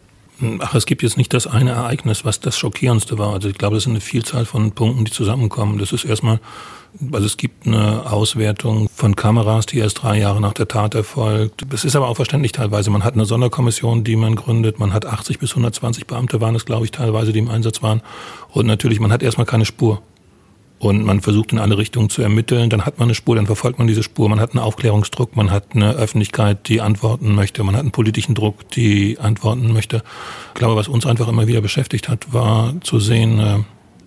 Ach, 0.59 0.75
es 0.75 0.85
gibt 0.85 1.03
jetzt 1.03 1.17
nicht 1.17 1.33
das 1.33 1.47
eine 1.47 1.71
Ereignis, 1.71 2.25
was 2.25 2.41
das 2.41 2.59
Schockierendste 2.59 3.19
war. 3.19 3.33
Also 3.33 3.49
ich 3.49 3.57
glaube, 3.57 3.77
das 3.77 3.85
sind 3.85 3.93
eine 3.93 4.03
Vielzahl 4.03 4.45
von 4.45 4.73
Punkten, 4.73 5.07
die 5.07 5.11
zusammenkommen. 5.11 5.79
Das 5.79 5.93
ist 5.93 6.05
erstmal, 6.05 6.41
also 7.11 7.25
es 7.25 7.39
gibt 7.39 7.67
eine 7.67 8.11
Auswertung 8.11 8.91
von 8.95 9.17
Kameras, 9.17 9.65
die 9.65 9.79
erst 9.79 10.03
drei 10.03 10.19
Jahre 10.19 10.43
nach 10.43 10.53
der 10.53 10.69
Tat 10.69 10.95
erfolgt. 10.95 11.67
Es 11.73 11.87
ist 11.87 11.97
aber 11.97 12.09
auch 12.09 12.17
verständlich 12.17 12.53
teilweise. 12.53 12.91
Man 12.91 13.03
hat 13.03 13.15
eine 13.15 13.25
Sonderkommission, 13.25 14.05
die 14.05 14.17
man 14.17 14.37
gründet. 14.37 14.79
Man 14.79 14.93
hat 14.93 15.07
80 15.07 15.39
bis 15.39 15.53
120 15.53 16.07
Beamte 16.07 16.41
waren 16.43 16.55
es, 16.55 16.67
glaube 16.67 16.85
ich, 16.85 16.91
teilweise, 16.91 17.33
die 17.33 17.39
im 17.39 17.49
Einsatz 17.49 17.83
waren. 17.83 18.03
Und 18.51 18.67
natürlich, 18.67 19.01
man 19.01 19.13
hat 19.13 19.23
erstmal 19.23 19.47
keine 19.47 19.65
Spur 19.65 20.03
und 20.79 21.05
man 21.05 21.21
versucht 21.21 21.53
in 21.53 21.59
alle 21.59 21.79
Richtungen 21.79 22.11
zu 22.11 22.23
ermitteln, 22.23 22.69
dann 22.69 22.85
hat 22.85 22.99
man 22.99 23.09
eine 23.09 23.15
Spur, 23.15 23.37
dann 23.37 23.47
verfolgt 23.47 23.79
man 23.79 23.87
diese 23.87 24.03
Spur, 24.03 24.29
man 24.29 24.41
hat 24.41 24.51
einen 24.53 24.63
Aufklärungsdruck, 24.63 25.35
man 25.35 25.51
hat 25.51 25.75
eine 25.75 25.95
Öffentlichkeit, 25.95 26.69
die 26.69 26.81
antworten 26.81 27.35
möchte, 27.35 27.65
man 27.65 27.75
hat 27.75 27.83
einen 27.83 27.93
politischen 27.93 28.35
Druck, 28.35 28.69
die 28.71 29.19
antworten 29.19 29.73
möchte. 29.73 30.03
Ich 30.49 30.55
glaube, 30.55 30.77
was 30.77 30.89
uns 30.89 31.07
einfach 31.07 31.29
immer 31.29 31.47
wieder 31.47 31.63
beschäftigt 31.63 32.09
hat, 32.09 32.33
war 32.33 32.75
zu 32.83 33.01
sehen, 33.01 33.39
äh, 33.39 33.59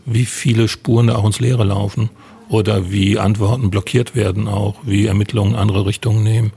wie 0.05 0.25
viele 0.25 0.67
Spuren 0.67 1.07
da 1.07 1.15
auch 1.15 1.25
ins 1.25 1.39
Leere 1.39 1.63
laufen 1.63 2.09
oder 2.49 2.91
wie 2.91 3.17
Antworten 3.17 3.69
blockiert 3.69 4.15
werden 4.15 4.47
auch, 4.47 4.75
wie 4.83 5.07
Ermittlungen 5.07 5.55
andere 5.55 5.85
Richtungen 5.85 6.23
nehmen, 6.23 6.51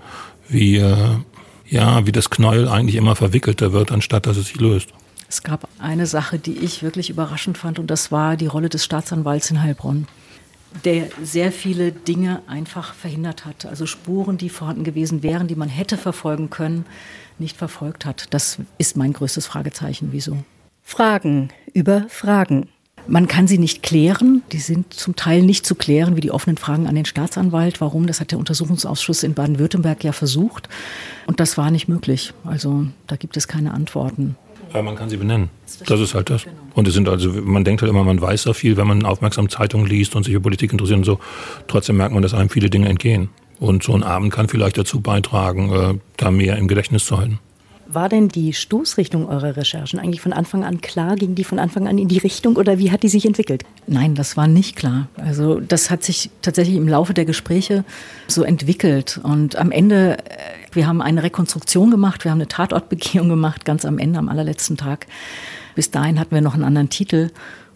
wie, 0.49 0.76
äh, 0.76 0.97
ja, 1.69 2.07
wie 2.07 2.12
das 2.12 2.28
Knäuel 2.28 2.69
eigentlich 2.69 2.97
immer 2.97 3.16
verwickelter 3.16 3.73
wird, 3.73 3.92
anstatt 3.92 4.26
dass 4.26 4.37
es 4.37 4.49
sich 4.49 4.61
löst. 4.61 4.90
Es 5.32 5.42
gab 5.42 5.66
eine 5.78 6.04
Sache, 6.04 6.38
die 6.38 6.58
ich 6.58 6.82
wirklich 6.82 7.08
überraschend 7.08 7.56
fand, 7.56 7.78
und 7.78 7.86
das 7.86 8.12
war 8.12 8.36
die 8.36 8.48
Rolle 8.48 8.68
des 8.68 8.84
Staatsanwalts 8.84 9.50
in 9.50 9.62
Heilbronn, 9.62 10.06
der 10.84 11.08
sehr 11.22 11.52
viele 11.52 11.90
Dinge 11.90 12.42
einfach 12.46 12.92
verhindert 12.92 13.46
hat. 13.46 13.64
Also 13.64 13.86
Spuren, 13.86 14.36
die 14.36 14.50
vorhanden 14.50 14.84
gewesen 14.84 15.22
wären, 15.22 15.48
die 15.48 15.54
man 15.54 15.70
hätte 15.70 15.96
verfolgen 15.96 16.50
können, 16.50 16.84
nicht 17.38 17.56
verfolgt 17.56 18.04
hat. 18.04 18.26
Das 18.28 18.58
ist 18.76 18.98
mein 18.98 19.14
größtes 19.14 19.46
Fragezeichen. 19.46 20.08
Wieso? 20.12 20.36
Fragen 20.82 21.48
über 21.72 22.04
Fragen. 22.10 22.68
Man 23.06 23.26
kann 23.26 23.48
sie 23.48 23.58
nicht 23.58 23.82
klären. 23.82 24.42
Die 24.52 24.60
sind 24.60 24.92
zum 24.92 25.16
Teil 25.16 25.40
nicht 25.40 25.64
zu 25.64 25.74
klären, 25.74 26.14
wie 26.14 26.20
die 26.20 26.30
offenen 26.30 26.58
Fragen 26.58 26.86
an 26.86 26.94
den 26.94 27.06
Staatsanwalt. 27.06 27.80
Warum? 27.80 28.06
Das 28.06 28.20
hat 28.20 28.32
der 28.32 28.38
Untersuchungsausschuss 28.38 29.22
in 29.22 29.32
Baden-Württemberg 29.32 30.04
ja 30.04 30.12
versucht. 30.12 30.68
Und 31.26 31.40
das 31.40 31.56
war 31.56 31.70
nicht 31.70 31.88
möglich. 31.88 32.34
Also 32.44 32.84
da 33.06 33.16
gibt 33.16 33.38
es 33.38 33.48
keine 33.48 33.72
Antworten. 33.72 34.36
Aber 34.73 34.83
man 34.83 34.97
kann 34.97 35.09
sie 35.09 35.17
benennen. 35.17 35.50
Das 35.87 36.00
ist 36.00 36.14
halt 36.14 36.31
das. 36.31 36.45
Und 36.75 36.88
es 36.88 36.95
sind 36.95 37.09
also, 37.09 37.31
man 37.31 37.64
denkt 37.64 37.83
halt 37.83 37.91
immer, 37.91 38.05
man 38.05 38.21
weiß 38.21 38.43
so 38.43 38.52
viel, 38.52 38.76
wenn 38.76 38.87
man 38.87 39.05
aufmerksam 39.05 39.49
Zeitungen 39.49 39.87
liest 39.87 40.17
und 40.17 40.25
sich 40.25 40.35
für 40.35 40.41
Politik 40.41 40.73
interessiert 40.73 40.99
und 40.99 41.05
so. 41.05 41.19
Trotzdem 41.69 41.97
merkt 41.97 42.14
man, 42.14 42.23
dass 42.23 42.35
einem 42.35 42.49
viele 42.49 42.71
Dinge 42.71 42.88
entgehen. 42.88 43.29
Und 43.61 43.83
so 43.83 43.95
ein 43.95 44.02
Abend 44.02 44.33
kann 44.33 44.49
vielleicht 44.49 44.76
dazu 44.79 45.00
beitragen, 45.00 45.73
äh, 45.73 45.95
da 46.17 46.31
mehr 46.31 46.57
im 46.57 46.69
Gedächtnis 46.69 47.05
zu 47.05 47.19
halten. 47.19 47.38
War 47.94 48.08
denn 48.08 48.28
die 48.28 48.52
Stoßrichtung 48.52 49.28
eurer 49.28 49.56
Recherchen 49.56 49.99
eigentlich 49.99 50.20
von 50.20 50.32
Anfang 50.32 50.64
an 50.64 50.80
klar? 50.80 51.16
Ging 51.16 51.34
die 51.34 51.44
von 51.44 51.58
Anfang 51.58 51.87
an 51.88 51.99
in 51.99 52.08
die 52.08 52.18
Richtung 52.18 52.56
oder 52.56 52.78
wie 52.78 52.90
hat 52.90 53.02
die 53.02 53.08
sich 53.08 53.26
entwickelt? 53.26 53.64
Nein, 53.87 54.14
das 54.14 54.37
war 54.37 54.46
nicht 54.46 54.76
klar. 54.76 55.08
Also 55.16 55.61
das 55.61 55.90
hat 55.90 56.02
sich 56.02 56.30
tatsächlich 56.40 56.76
im 56.76 56.88
Laufe 56.88 57.12
der 57.12 57.25
Gespräche 57.25 57.84
so 58.28 58.44
entwickelt. 58.44 59.20
Und 59.22 59.56
am 59.56 59.70
Ende, 59.70 60.18
äh, 60.18 60.22
wir 60.72 60.87
haben 60.87 61.02
eine 61.02 61.22
Rekonstruktion 61.22 61.90
gemacht, 61.90 62.25
wir 62.25 62.30
haben 62.30 62.38
eine 62.38 62.49
Tatortbegehung 62.49 63.28
gemacht, 63.28 63.64
ganz 63.64 63.84
am 63.84 63.99
Ende, 63.99 64.18
am 64.18 64.28
allerletzten 64.28 64.76
Tag. 64.76 65.06
Bis 65.75 65.90
dahin 65.90 66.18
hatten 66.18 66.34
wir 66.34 66.40
noch 66.40 66.54
einen 66.54 66.64
anderen 66.64 66.88
Titel. 66.88 67.30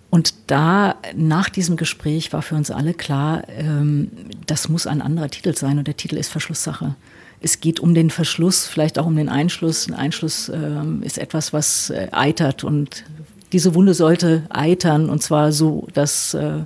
Und 0.08 0.35
da, 0.46 0.94
nach 1.14 1.50
diesem 1.50 1.76
Gespräch, 1.76 2.32
war 2.32 2.40
für 2.40 2.54
uns 2.54 2.70
alle 2.70 2.94
klar, 2.94 3.42
ähm, 3.49 4.11
das 4.46 4.68
muss 4.68 4.87
ein 4.87 5.02
anderer 5.02 5.28
Titel 5.28 5.54
sein 5.54 5.78
und 5.78 5.87
der 5.87 5.96
Titel 5.96 6.16
ist 6.16 6.30
Verschlusssache. 6.30 6.94
Es 7.40 7.61
geht 7.61 7.81
um 7.81 7.95
den 7.95 8.11
Verschluss, 8.11 8.66
vielleicht 8.66 8.99
auch 8.99 9.07
um 9.07 9.16
den 9.16 9.28
Einschluss. 9.28 9.88
Ein 9.88 9.95
Einschluss 9.95 10.49
äh, 10.49 10.83
ist 11.02 11.19
etwas, 11.19 11.52
was 11.52 11.90
äh, 11.90 12.09
eitert 12.12 12.64
und 12.64 13.05
diese 13.52 13.75
Wunde 13.75 13.95
sollte 13.95 14.45
eitern 14.50 15.09
und 15.09 15.23
zwar 15.23 15.52
so, 15.52 15.87
dass 15.95 16.35
äh, 16.35 16.64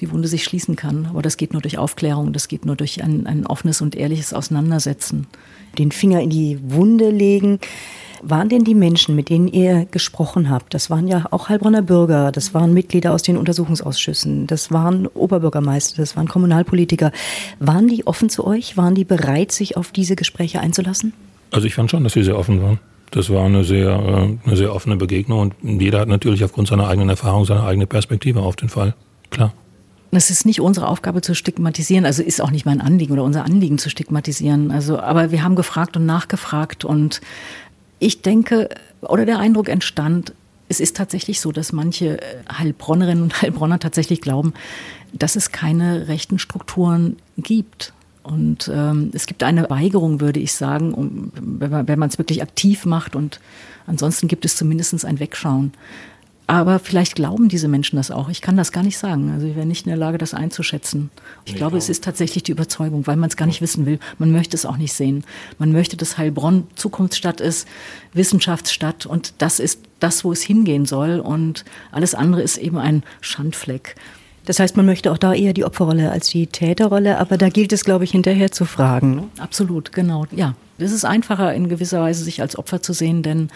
die 0.00 0.10
Wunde 0.10 0.28
sich 0.28 0.44
schließen 0.44 0.76
kann. 0.76 1.06
Aber 1.06 1.22
das 1.22 1.36
geht 1.36 1.52
nur 1.52 1.62
durch 1.62 1.78
Aufklärung, 1.78 2.32
das 2.32 2.48
geht 2.48 2.64
nur 2.64 2.76
durch 2.76 3.02
ein, 3.02 3.26
ein 3.26 3.46
offenes 3.46 3.80
und 3.80 3.94
ehrliches 3.94 4.32
Auseinandersetzen. 4.32 5.26
Den 5.78 5.92
Finger 5.92 6.20
in 6.20 6.30
die 6.30 6.58
Wunde 6.62 7.10
legen 7.10 7.60
waren 8.22 8.48
denn 8.48 8.64
die 8.64 8.74
Menschen, 8.74 9.16
mit 9.16 9.28
denen 9.28 9.48
ihr 9.48 9.86
gesprochen 9.90 10.50
habt, 10.50 10.74
das 10.74 10.90
waren 10.90 11.08
ja 11.08 11.26
auch 11.30 11.48
Heilbronner 11.48 11.82
Bürger, 11.82 12.32
das 12.32 12.54
waren 12.54 12.74
Mitglieder 12.74 13.12
aus 13.12 13.22
den 13.22 13.36
Untersuchungsausschüssen, 13.36 14.46
das 14.46 14.70
waren 14.70 15.06
Oberbürgermeister, 15.06 15.96
das 15.96 16.16
waren 16.16 16.28
Kommunalpolitiker, 16.28 17.12
waren 17.58 17.88
die 17.88 18.06
offen 18.06 18.28
zu 18.28 18.46
euch? 18.46 18.76
Waren 18.76 18.94
die 18.94 19.04
bereit, 19.04 19.52
sich 19.52 19.76
auf 19.76 19.92
diese 19.92 20.16
Gespräche 20.16 20.60
einzulassen? 20.60 21.12
Also 21.50 21.66
ich 21.66 21.74
fand 21.74 21.90
schon, 21.90 22.04
dass 22.04 22.12
sie 22.12 22.22
sehr 22.22 22.38
offen 22.38 22.62
waren. 22.62 22.78
Das 23.10 23.28
war 23.30 23.44
eine 23.44 23.64
sehr, 23.64 23.88
äh, 23.88 24.46
eine 24.46 24.56
sehr 24.56 24.74
offene 24.74 24.96
Begegnung 24.96 25.40
und 25.40 25.80
jeder 25.80 26.00
hat 26.00 26.08
natürlich 26.08 26.44
aufgrund 26.44 26.68
seiner 26.68 26.88
eigenen 26.88 27.08
Erfahrung 27.08 27.44
seine 27.44 27.64
eigene 27.64 27.86
Perspektive 27.86 28.40
auf 28.40 28.56
den 28.56 28.68
Fall. 28.68 28.94
Klar. 29.30 29.52
Es 30.12 30.30
ist 30.30 30.44
nicht 30.44 30.60
unsere 30.60 30.88
Aufgabe 30.88 31.20
zu 31.20 31.34
stigmatisieren, 31.34 32.04
also 32.04 32.22
ist 32.22 32.40
auch 32.40 32.50
nicht 32.50 32.66
mein 32.66 32.80
Anliegen 32.80 33.12
oder 33.12 33.22
unser 33.22 33.44
Anliegen 33.44 33.78
zu 33.78 33.90
stigmatisieren. 33.90 34.72
Also, 34.72 34.98
aber 34.98 35.30
wir 35.30 35.44
haben 35.44 35.54
gefragt 35.54 35.96
und 35.96 36.04
nachgefragt 36.04 36.84
und 36.84 37.20
ich 38.00 38.22
denke, 38.22 38.68
oder 39.02 39.24
der 39.24 39.38
Eindruck 39.38 39.68
entstand, 39.68 40.32
es 40.68 40.80
ist 40.80 40.96
tatsächlich 40.96 41.40
so, 41.40 41.52
dass 41.52 41.72
manche 41.72 42.18
Heilbronnerinnen 42.50 43.22
und 43.22 43.42
Heilbronner 43.42 43.78
tatsächlich 43.78 44.20
glauben, 44.20 44.54
dass 45.12 45.36
es 45.36 45.52
keine 45.52 46.08
rechten 46.08 46.38
Strukturen 46.38 47.16
gibt. 47.36 47.92
Und 48.22 48.70
ähm, 48.72 49.10
es 49.12 49.26
gibt 49.26 49.42
eine 49.42 49.68
Weigerung, 49.70 50.20
würde 50.20 50.40
ich 50.40 50.52
sagen, 50.52 50.94
um, 50.94 51.32
wenn 51.34 51.98
man 51.98 52.08
es 52.08 52.18
wirklich 52.18 52.42
aktiv 52.42 52.84
macht. 52.86 53.16
Und 53.16 53.40
ansonsten 53.86 54.28
gibt 54.28 54.44
es 54.44 54.56
zumindest 54.56 55.04
ein 55.04 55.20
Wegschauen. 55.20 55.72
Aber 56.50 56.80
vielleicht 56.80 57.14
glauben 57.14 57.48
diese 57.48 57.68
Menschen 57.68 57.94
das 57.94 58.10
auch. 58.10 58.28
Ich 58.28 58.40
kann 58.40 58.56
das 58.56 58.72
gar 58.72 58.82
nicht 58.82 58.98
sagen. 58.98 59.30
Also 59.32 59.46
ich 59.46 59.54
wäre 59.54 59.66
nicht 59.66 59.86
in 59.86 59.90
der 59.90 59.96
Lage, 59.96 60.18
das 60.18 60.34
einzuschätzen. 60.34 61.08
Ich 61.44 61.52
nee, 61.52 61.58
glaube, 61.58 61.78
es 61.78 61.88
ist 61.88 62.02
tatsächlich 62.02 62.42
die 62.42 62.50
Überzeugung, 62.50 63.06
weil 63.06 63.14
man 63.14 63.30
es 63.30 63.36
gar 63.36 63.46
nicht 63.46 63.60
wissen 63.60 63.86
will. 63.86 64.00
Man 64.18 64.32
möchte 64.32 64.56
es 64.56 64.66
auch 64.66 64.76
nicht 64.76 64.92
sehen. 64.92 65.22
Man 65.58 65.70
möchte, 65.70 65.96
dass 65.96 66.18
Heilbronn 66.18 66.66
Zukunftsstadt 66.74 67.40
ist, 67.40 67.68
Wissenschaftsstadt 68.14 69.06
und 69.06 69.34
das 69.38 69.60
ist 69.60 69.78
das, 70.00 70.24
wo 70.24 70.32
es 70.32 70.42
hingehen 70.42 70.86
soll. 70.86 71.20
Und 71.20 71.64
alles 71.92 72.16
andere 72.16 72.42
ist 72.42 72.58
eben 72.58 72.78
ein 72.78 73.04
Schandfleck. 73.20 73.94
Das 74.44 74.58
heißt, 74.58 74.76
man 74.76 74.86
möchte 74.86 75.12
auch 75.12 75.18
da 75.18 75.32
eher 75.32 75.52
die 75.52 75.64
Opferrolle 75.64 76.10
als 76.10 76.30
die 76.30 76.48
Täterrolle, 76.48 77.18
aber 77.18 77.38
da 77.38 77.48
gilt 77.48 77.72
es, 77.72 77.84
glaube 77.84 78.02
ich, 78.02 78.10
hinterher 78.10 78.50
zu 78.50 78.64
fragen. 78.64 79.14
Ne? 79.14 79.28
Absolut, 79.38 79.92
genau, 79.92 80.26
ja. 80.32 80.56
Es 80.78 80.90
ist 80.90 81.04
einfacher 81.04 81.54
in 81.54 81.68
gewisser 81.68 82.00
Weise, 82.00 82.24
sich 82.24 82.40
als 82.40 82.58
Opfer 82.58 82.82
zu 82.82 82.92
sehen, 82.92 83.22
denn 83.22 83.50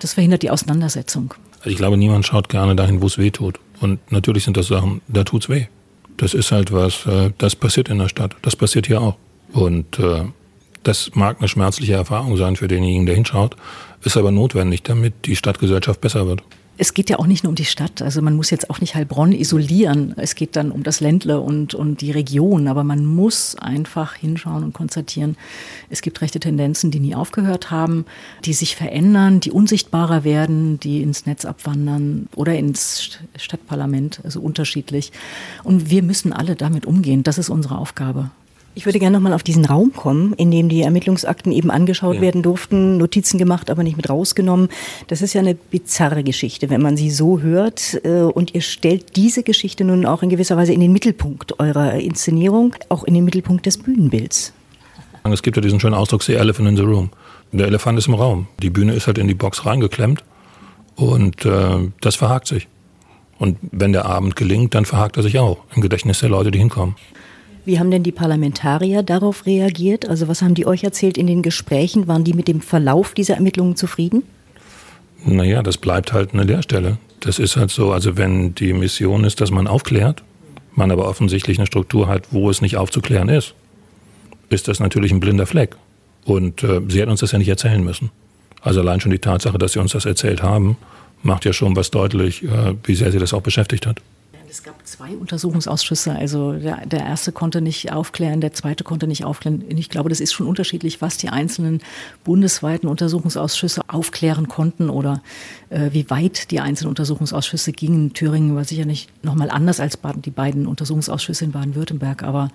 das 0.00 0.14
verhindert 0.14 0.42
die 0.42 0.50
Auseinandersetzung. 0.50 1.34
Ich 1.64 1.76
glaube, 1.76 1.96
niemand 1.96 2.26
schaut 2.26 2.48
gerne 2.48 2.74
dahin, 2.74 3.00
wo 3.00 3.06
es 3.06 3.18
weh 3.18 3.30
tut. 3.30 3.58
Und 3.80 4.00
natürlich 4.10 4.44
sind 4.44 4.56
das 4.56 4.68
Sachen, 4.68 5.00
da 5.08 5.24
tut's 5.24 5.48
weh. 5.48 5.66
Das 6.16 6.34
ist 6.34 6.52
halt 6.52 6.72
was, 6.72 7.06
äh, 7.06 7.30
das 7.38 7.56
passiert 7.56 7.88
in 7.88 7.98
der 7.98 8.08
Stadt. 8.08 8.36
Das 8.42 8.56
passiert 8.56 8.86
hier 8.86 9.00
auch. 9.00 9.16
Und 9.52 9.98
äh, 9.98 10.24
das 10.82 11.12
mag 11.14 11.38
eine 11.38 11.48
schmerzliche 11.48 11.94
Erfahrung 11.94 12.36
sein 12.36 12.56
für 12.56 12.68
denjenigen, 12.68 13.06
der 13.06 13.14
hinschaut, 13.14 13.56
ist 14.02 14.16
aber 14.16 14.30
notwendig, 14.30 14.82
damit 14.82 15.26
die 15.26 15.36
Stadtgesellschaft 15.36 16.00
besser 16.00 16.26
wird 16.26 16.42
es 16.82 16.94
geht 16.94 17.10
ja 17.10 17.20
auch 17.20 17.28
nicht 17.28 17.44
nur 17.44 17.50
um 17.50 17.54
die 17.54 17.64
Stadt. 17.64 18.02
Also 18.02 18.20
man 18.22 18.34
muss 18.34 18.50
jetzt 18.50 18.68
auch 18.68 18.80
nicht 18.80 18.96
Heilbronn 18.96 19.30
isolieren. 19.30 20.14
Es 20.16 20.34
geht 20.34 20.56
dann 20.56 20.72
um 20.72 20.82
das 20.82 20.98
Ländle 20.98 21.38
und, 21.38 21.74
und 21.74 22.00
die 22.00 22.10
Region. 22.10 22.66
Aber 22.66 22.82
man 22.82 23.06
muss 23.06 23.54
einfach 23.54 24.16
hinschauen 24.16 24.64
und 24.64 24.72
konstatieren, 24.72 25.36
es 25.90 26.02
gibt 26.02 26.20
rechte 26.20 26.40
Tendenzen, 26.40 26.90
die 26.90 26.98
nie 26.98 27.14
aufgehört 27.14 27.70
haben, 27.70 28.04
die 28.44 28.52
sich 28.52 28.74
verändern, 28.74 29.38
die 29.38 29.52
unsichtbarer 29.52 30.24
werden, 30.24 30.80
die 30.80 31.02
ins 31.02 31.24
Netz 31.24 31.44
abwandern 31.44 32.28
oder 32.34 32.56
ins 32.56 33.20
Stadtparlament, 33.36 34.20
also 34.24 34.40
unterschiedlich. 34.40 35.12
Und 35.62 35.88
wir 35.88 36.02
müssen 36.02 36.32
alle 36.32 36.56
damit 36.56 36.84
umgehen. 36.84 37.22
Das 37.22 37.38
ist 37.38 37.48
unsere 37.48 37.78
Aufgabe. 37.78 38.32
Ich 38.74 38.86
würde 38.86 38.98
gerne 38.98 39.16
nochmal 39.16 39.34
auf 39.34 39.42
diesen 39.42 39.66
Raum 39.66 39.92
kommen, 39.92 40.32
in 40.34 40.50
dem 40.50 40.70
die 40.70 40.80
Ermittlungsakten 40.80 41.52
eben 41.52 41.70
angeschaut 41.70 42.16
ja. 42.16 42.20
werden 42.22 42.42
durften, 42.42 42.96
Notizen 42.96 43.36
gemacht, 43.36 43.70
aber 43.70 43.82
nicht 43.82 43.98
mit 43.98 44.08
rausgenommen. 44.08 44.68
Das 45.08 45.20
ist 45.20 45.34
ja 45.34 45.42
eine 45.42 45.54
bizarre 45.54 46.24
Geschichte, 46.24 46.70
wenn 46.70 46.80
man 46.80 46.96
sie 46.96 47.10
so 47.10 47.40
hört. 47.40 48.00
Äh, 48.04 48.22
und 48.22 48.54
ihr 48.54 48.62
stellt 48.62 49.16
diese 49.16 49.42
Geschichte 49.42 49.84
nun 49.84 50.06
auch 50.06 50.22
in 50.22 50.30
gewisser 50.30 50.56
Weise 50.56 50.72
in 50.72 50.80
den 50.80 50.92
Mittelpunkt 50.92 51.60
eurer 51.60 51.94
Inszenierung, 51.94 52.74
auch 52.88 53.04
in 53.04 53.12
den 53.12 53.24
Mittelpunkt 53.24 53.66
des 53.66 53.76
Bühnenbilds. 53.76 54.54
Es 55.24 55.42
gibt 55.42 55.56
ja 55.56 55.60
diesen 55.60 55.78
schönen 55.78 55.94
Ausdruck, 55.94 56.22
the 56.22 56.34
elephant 56.34 56.68
in 56.68 56.76
the 56.76 56.82
room. 56.82 57.10
Der 57.52 57.66
Elefant 57.66 57.98
ist 57.98 58.08
im 58.08 58.14
Raum. 58.14 58.46
Die 58.62 58.70
Bühne 58.70 58.94
ist 58.94 59.06
halt 59.06 59.18
in 59.18 59.28
die 59.28 59.34
Box 59.34 59.66
reingeklemmt 59.66 60.24
und 60.96 61.44
äh, 61.44 61.90
das 62.00 62.16
verhakt 62.16 62.48
sich. 62.48 62.66
Und 63.38 63.58
wenn 63.70 63.92
der 63.92 64.06
Abend 64.06 64.36
gelingt, 64.36 64.74
dann 64.74 64.86
verhakt 64.86 65.18
er 65.18 65.22
sich 65.22 65.38
auch 65.38 65.58
im 65.74 65.82
Gedächtnis 65.82 66.20
der 66.20 66.30
Leute, 66.30 66.50
die 66.50 66.58
hinkommen. 66.58 66.96
Wie 67.64 67.78
haben 67.78 67.90
denn 67.90 68.02
die 68.02 68.12
Parlamentarier 68.12 69.02
darauf 69.02 69.46
reagiert? 69.46 70.08
Also 70.08 70.26
was 70.26 70.42
haben 70.42 70.54
die 70.54 70.66
euch 70.66 70.82
erzählt 70.82 71.16
in 71.16 71.26
den 71.26 71.42
Gesprächen? 71.42 72.08
Waren 72.08 72.24
die 72.24 72.34
mit 72.34 72.48
dem 72.48 72.60
Verlauf 72.60 73.14
dieser 73.14 73.34
Ermittlungen 73.34 73.76
zufrieden? 73.76 74.24
Naja, 75.24 75.62
das 75.62 75.76
bleibt 75.76 76.12
halt 76.12 76.34
eine 76.34 76.42
Leerstelle. 76.42 76.98
Das 77.20 77.38
ist 77.38 77.56
halt 77.56 77.70
so, 77.70 77.92
also 77.92 78.16
wenn 78.16 78.54
die 78.56 78.72
Mission 78.72 79.22
ist, 79.22 79.40
dass 79.40 79.52
man 79.52 79.68
aufklärt, 79.68 80.24
man 80.74 80.90
aber 80.90 81.06
offensichtlich 81.08 81.58
eine 81.58 81.66
Struktur 81.66 82.08
hat, 82.08 82.32
wo 82.32 82.50
es 82.50 82.60
nicht 82.60 82.76
aufzuklären 82.76 83.28
ist, 83.28 83.54
ist 84.48 84.66
das 84.66 84.80
natürlich 84.80 85.12
ein 85.12 85.20
blinder 85.20 85.46
Fleck. 85.46 85.76
Und 86.24 86.64
äh, 86.64 86.80
sie 86.88 87.00
hätten 87.00 87.10
uns 87.10 87.20
das 87.20 87.30
ja 87.32 87.38
nicht 87.38 87.48
erzählen 87.48 87.82
müssen. 87.82 88.10
Also 88.60 88.80
allein 88.80 89.00
schon 89.00 89.12
die 89.12 89.18
Tatsache, 89.18 89.58
dass 89.58 89.72
sie 89.72 89.80
uns 89.80 89.92
das 89.92 90.04
erzählt 90.04 90.42
haben, 90.42 90.76
macht 91.22 91.44
ja 91.44 91.52
schon 91.52 91.76
was 91.76 91.92
deutlich, 91.92 92.42
äh, 92.42 92.74
wie 92.84 92.94
sehr 92.94 93.12
sie 93.12 93.18
das 93.18 93.32
auch 93.32 93.42
beschäftigt 93.42 93.86
hat. 93.86 94.00
Es 94.52 94.62
gab 94.62 94.86
zwei 94.86 95.16
Untersuchungsausschüsse. 95.16 96.14
Also 96.14 96.52
der, 96.52 96.84
der, 96.84 97.00
erste 97.00 97.32
konnte 97.32 97.62
nicht 97.62 97.90
aufklären, 97.90 98.42
der 98.42 98.52
zweite 98.52 98.84
konnte 98.84 99.06
nicht 99.06 99.24
aufklären. 99.24 99.64
Ich 99.68 99.88
glaube, 99.88 100.10
das 100.10 100.20
ist 100.20 100.34
schon 100.34 100.46
unterschiedlich, 100.46 101.00
was 101.00 101.16
die 101.16 101.30
einzelnen 101.30 101.80
bundesweiten 102.22 102.86
Untersuchungsausschüsse 102.86 103.80
aufklären 103.88 104.48
konnten 104.48 104.90
oder 104.90 105.22
äh, 105.70 105.88
wie 105.92 106.10
weit 106.10 106.50
die 106.50 106.60
einzelnen 106.60 106.90
Untersuchungsausschüsse 106.90 107.72
gingen. 107.72 108.12
Thüringen 108.12 108.54
war 108.54 108.64
sicher 108.64 108.84
nicht 108.84 109.08
nochmal 109.24 109.48
anders 109.48 109.80
als 109.80 109.98
die 110.16 110.30
beiden 110.30 110.66
Untersuchungsausschüsse 110.66 111.46
in 111.46 111.52
Baden-Württemberg. 111.52 112.22
Aber 112.22 112.50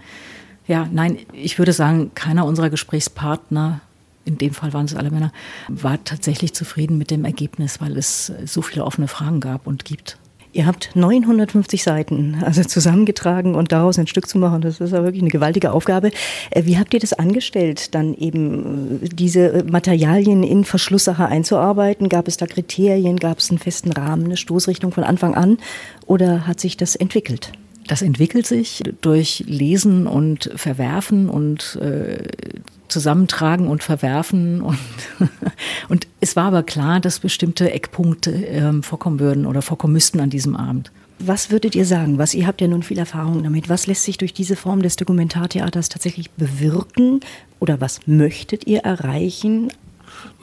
ja, 0.67 0.87
nein, 0.91 1.17
ich 1.33 1.57
würde 1.57 1.73
sagen, 1.73 2.11
keiner 2.13 2.45
unserer 2.45 2.69
Gesprächspartner 2.69 3.81
in 4.23 4.37
dem 4.37 4.53
Fall 4.53 4.71
waren 4.71 4.85
es 4.85 4.93
alle 4.93 5.09
Männer, 5.09 5.31
war 5.67 6.03
tatsächlich 6.03 6.53
zufrieden 6.53 6.99
mit 6.99 7.09
dem 7.09 7.25
Ergebnis, 7.25 7.81
weil 7.81 7.97
es 7.97 8.31
so 8.45 8.61
viele 8.61 8.85
offene 8.85 9.07
Fragen 9.07 9.39
gab 9.39 9.65
und 9.65 9.83
gibt. 9.83 10.19
Ihr 10.57 10.65
habt 10.65 10.95
950 10.95 11.83
Seiten 11.83 12.37
also 12.43 12.63
zusammengetragen 12.63 13.53
und 13.53 13.71
daraus 13.71 13.99
ein 13.99 14.07
Stück 14.07 14.27
zu 14.27 14.39
machen, 14.39 14.61
das 14.61 14.81
ist 14.81 14.91
ja 14.91 15.03
wirklich 15.03 15.21
eine 15.21 15.29
gewaltige 15.29 15.71
Aufgabe. 15.71 16.09
Äh, 16.49 16.65
wie 16.65 16.79
habt 16.79 16.95
ihr 16.95 16.99
das 16.99 17.13
angestellt, 17.13 17.93
dann 17.93 18.15
eben 18.15 19.03
äh, 19.03 19.09
diese 19.09 19.63
Materialien 19.69 20.41
in 20.41 20.65
Verschlusssache 20.65 21.27
einzuarbeiten? 21.27 22.09
Gab 22.09 22.27
es 22.27 22.37
da 22.37 22.47
Kriterien, 22.47 23.17
gab 23.17 23.37
es 23.37 23.51
einen 23.51 23.59
festen 23.59 23.91
Rahmen, 23.91 24.25
eine 24.25 24.35
Stoßrichtung 24.35 24.91
von 24.91 25.03
Anfang 25.03 25.35
an 25.35 25.59
oder 26.07 26.47
hat 26.47 26.59
sich 26.59 26.75
das 26.75 26.95
entwickelt? 26.95 27.51
Das 27.85 28.01
entwickelt 28.01 28.47
sich 28.47 28.81
durch 29.01 29.43
Lesen 29.45 30.07
und 30.07 30.49
Verwerfen 30.55 31.29
und 31.29 31.75
äh, 31.83 32.23
zusammentragen 32.87 33.67
und 33.67 33.83
verwerfen. 33.83 34.61
Und, 34.61 34.79
und 35.89 36.07
es 36.19 36.35
war 36.35 36.45
aber 36.45 36.63
klar, 36.63 36.99
dass 36.99 37.19
bestimmte 37.19 37.71
Eckpunkte 37.71 38.31
ähm, 38.31 38.83
vorkommen 38.83 39.19
würden 39.19 39.45
oder 39.45 39.61
vorkommen 39.61 39.93
müssten 39.93 40.19
an 40.19 40.29
diesem 40.29 40.55
Abend. 40.55 40.91
Was 41.19 41.49
würdet 41.49 41.75
ihr 41.75 41.85
sagen? 41.85 42.19
Was, 42.19 42.33
ihr 42.33 42.45
habt 42.45 42.61
ja 42.61 42.67
nun 42.67 42.83
viel 42.83 42.99
Erfahrung 42.99 43.43
damit. 43.43 43.69
Was 43.69 43.87
lässt 43.87 44.03
sich 44.03 44.17
durch 44.17 44.33
diese 44.33 44.55
Form 44.55 44.83
des 44.83 44.97
Dokumentartheaters 44.97 45.89
tatsächlich 45.89 46.29
bewirken? 46.31 47.21
Oder 47.59 47.81
was 47.81 48.01
möchtet 48.05 48.67
ihr 48.67 48.81
erreichen? 48.81 49.71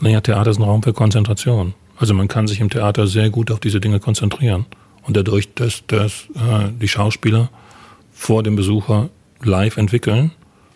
Naja, 0.00 0.20
Theater 0.20 0.50
ist 0.50 0.59
ein 0.59 0.64
Raum 0.64 0.83
für 0.83 0.92
Konzentration. 0.92 1.74
Also 1.96 2.12
man 2.12 2.26
kann 2.26 2.48
sich 2.48 2.61
im 2.61 2.70
Theater 2.70 3.07
sehr 3.07 3.30
gut 3.30 3.52
auf 3.52 3.61
diese 3.61 3.80
Dinge 3.80 4.00
konzentrieren. 4.00 4.66
Und 5.02 5.16
dadurch, 5.16 5.54
dass, 5.54 5.85
dass 5.87 6.26
äh, 6.35 6.70
die 6.80 6.88
Schauspieler 6.88 7.50
vor 8.12 8.42
dem 8.42 8.57
Besucher 8.57 9.11
live 9.42 9.76
entwickeln, 9.76 10.33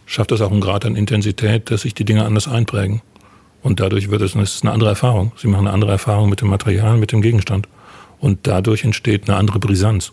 schafft 0.08 0.32
das 0.32 0.40
auch 0.40 0.50
einen 0.50 0.62
Grad 0.62 0.84
an 0.86 0.96
Intensität, 0.96 1.70
dass 1.70 1.82
sich 1.82 1.94
die 1.94 2.04
Dinge 2.04 2.24
anders 2.24 2.48
einprägen. 2.48 3.02
Und 3.62 3.78
dadurch 3.78 4.10
wird 4.10 4.22
es, 4.22 4.34
es 4.34 4.62
eine 4.62 4.72
andere 4.72 4.90
Erfahrung. 4.90 5.32
Sie 5.36 5.48
machen 5.48 5.66
eine 5.66 5.74
andere 5.74 5.92
Erfahrung 5.92 6.30
mit 6.30 6.40
dem 6.40 6.48
Material, 6.48 6.96
mit 6.96 7.12
dem 7.12 7.20
Gegenstand. 7.20 7.68
Und 8.18 8.46
dadurch 8.46 8.84
entsteht 8.84 9.28
eine 9.28 9.36
andere 9.36 9.58
Brisanz, 9.58 10.12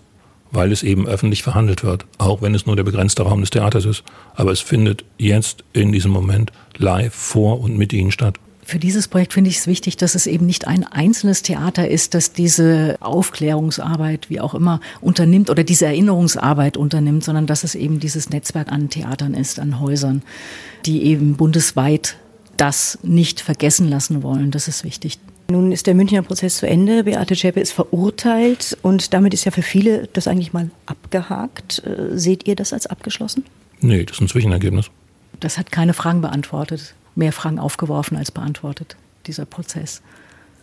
weil 0.52 0.72
es 0.72 0.84
eben 0.84 1.08
öffentlich 1.08 1.44
verhandelt 1.44 1.84
wird, 1.84 2.06
auch 2.18 2.42
wenn 2.42 2.54
es 2.54 2.66
nur 2.66 2.76
der 2.76 2.84
begrenzte 2.84 3.24
Raum 3.24 3.40
des 3.40 3.52
Theaters 3.52 3.86
ist. 3.86 4.04
Aber 4.36 4.52
es 4.52 4.60
findet 4.60 5.06
jetzt 5.18 5.64
in 5.72 5.92
diesem 5.92 6.12
Moment 6.12 6.52
live 6.78 7.14
vor 7.14 7.62
und 7.62 7.78
mit 7.78 7.94
Ihnen 7.94 8.12
statt. 8.12 8.38
Für 8.68 8.80
dieses 8.80 9.08
Projekt 9.08 9.34
finde 9.34 9.52
ich 9.52 9.58
es 9.58 9.68
wichtig, 9.68 9.96
dass 9.96 10.16
es 10.16 10.26
eben 10.26 10.48
nicht 10.48 10.66
ein 10.66 10.84
einzelnes 10.84 11.44
Theater 11.44 11.88
ist, 11.88 12.16
das 12.16 12.34
diese 12.34 12.98
Aufklärungsarbeit, 13.00 14.32
wie 14.32 14.42
auch 14.42 14.56
immer, 14.56 14.82
unternimmt 15.02 15.52
oder 15.52 15.64
diese 15.64 15.86
Erinnerungsarbeit 15.86 16.76
unternimmt, 16.76 17.24
sondern 17.24 17.46
dass 17.46 17.64
es 17.64 17.76
eben 17.76 18.00
dieses 18.00 18.32
Netzwerk 18.32 18.72
an 18.72 18.90
Theatern 18.90 19.36
ist, 19.36 19.60
an 19.60 19.80
Häusern, 19.80 20.24
die 20.88 21.04
eben 21.04 21.36
bundesweit 21.36 22.18
das 22.58 22.98
nicht 23.04 23.40
vergessen 23.40 23.88
lassen 23.88 24.24
wollen. 24.24 24.50
Das 24.50 24.68
ist 24.68 24.84
wichtig. 24.84 25.20
Nun 25.48 25.72
ist 25.72 25.86
der 25.86 25.94
Münchner 25.94 26.24
Prozess 26.24 26.58
zu 26.58 26.68
Ende. 26.68 27.04
Beate 27.04 27.36
Zschäpe 27.36 27.60
ist 27.60 27.72
verurteilt 27.72 28.76
und 28.82 29.14
damit 29.14 29.36
ist 29.36 29.46
ja 29.46 29.52
für 29.52 29.62
viele 29.62 30.10
das 30.14 30.28
eigentlich 30.28 30.54
mal 30.54 30.72
abgehakt. 30.88 31.84
Äh, 31.86 32.18
seht 32.18 32.48
ihr 32.48 32.56
das 32.56 32.74
als 32.74 32.88
abgeschlossen? 32.88 33.46
Nee, 33.80 34.06
das 34.06 34.18
ist 34.18 34.22
ein 34.22 34.28
Zwischenergebnis. 34.28 34.90
Das 35.40 35.60
hat 35.60 35.72
keine 35.72 35.94
Fragen 35.94 36.22
beantwortet 36.22 36.96
mehr 37.16 37.34
Fragen 37.34 37.60
aufgeworfen 37.60 38.18
als 38.18 38.32
beantwortet, 38.32 38.96
dieser 39.28 39.46
Prozess. 39.46 40.02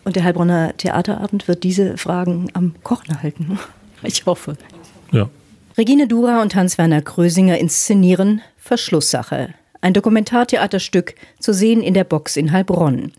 Und 0.03 0.15
der 0.15 0.23
Heilbronner 0.23 0.75
Theaterabend 0.77 1.47
wird 1.47 1.63
diese 1.63 1.97
Fragen 1.97 2.49
am 2.53 2.75
Kochen 2.83 3.21
halten. 3.21 3.59
Ich 4.05 4.25
hoffe. 4.25 4.57
Ja. 5.13 5.29
Regine 5.77 6.09
Dura 6.09 6.41
und 6.41 6.55
Hans-Werner 6.55 7.01
Krösinger 7.01 7.57
inszenieren 7.57 8.41
Verschlusssache. 8.57 9.53
Ein 9.79 9.93
Dokumentartheaterstück 9.93 11.15
zu 11.39 11.53
sehen 11.53 11.81
in 11.81 11.93
der 11.93 12.03
Box 12.03 12.35
in 12.35 12.51
Heilbronn. 12.51 13.13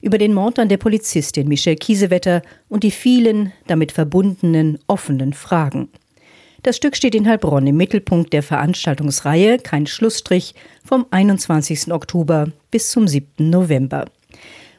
über 0.00 0.18
den 0.18 0.32
Mord 0.32 0.58
an 0.58 0.68
der 0.68 0.78
Polizistin 0.78 1.48
Michelle 1.48 1.76
Kiesewetter 1.76 2.42
und 2.68 2.84
die 2.84 2.90
vielen 2.90 3.52
damit 3.66 3.92
verbundenen 3.92 4.78
offenen 4.86 5.34
Fragen. 5.34 5.88
Das 6.62 6.76
Stück 6.76 6.94
steht 6.94 7.14
in 7.14 7.26
Heilbronn 7.26 7.66
im 7.66 7.76
Mittelpunkt 7.76 8.32
der 8.32 8.42
Veranstaltungsreihe 8.42 9.58
Kein 9.58 9.86
Schlussstrich 9.86 10.54
vom 10.84 11.06
21. 11.10 11.92
Oktober 11.92 12.48
bis 12.70 12.90
zum 12.90 13.08
7. 13.08 13.48
November. 13.48 14.04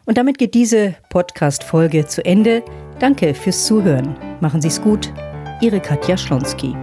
Und 0.06 0.17
damit 0.17 0.38
geht 0.38 0.54
diese 0.54 0.96
Podcast-Folge 1.10 2.06
zu 2.06 2.24
Ende. 2.24 2.63
Danke 3.00 3.34
fürs 3.34 3.65
Zuhören. 3.65 4.15
Machen 4.41 4.62
Sie 4.62 4.67
es 4.67 4.82
gut. 4.82 5.12
Ihre 5.62 5.80
Katja 5.80 6.17
Schlonski. 6.17 6.76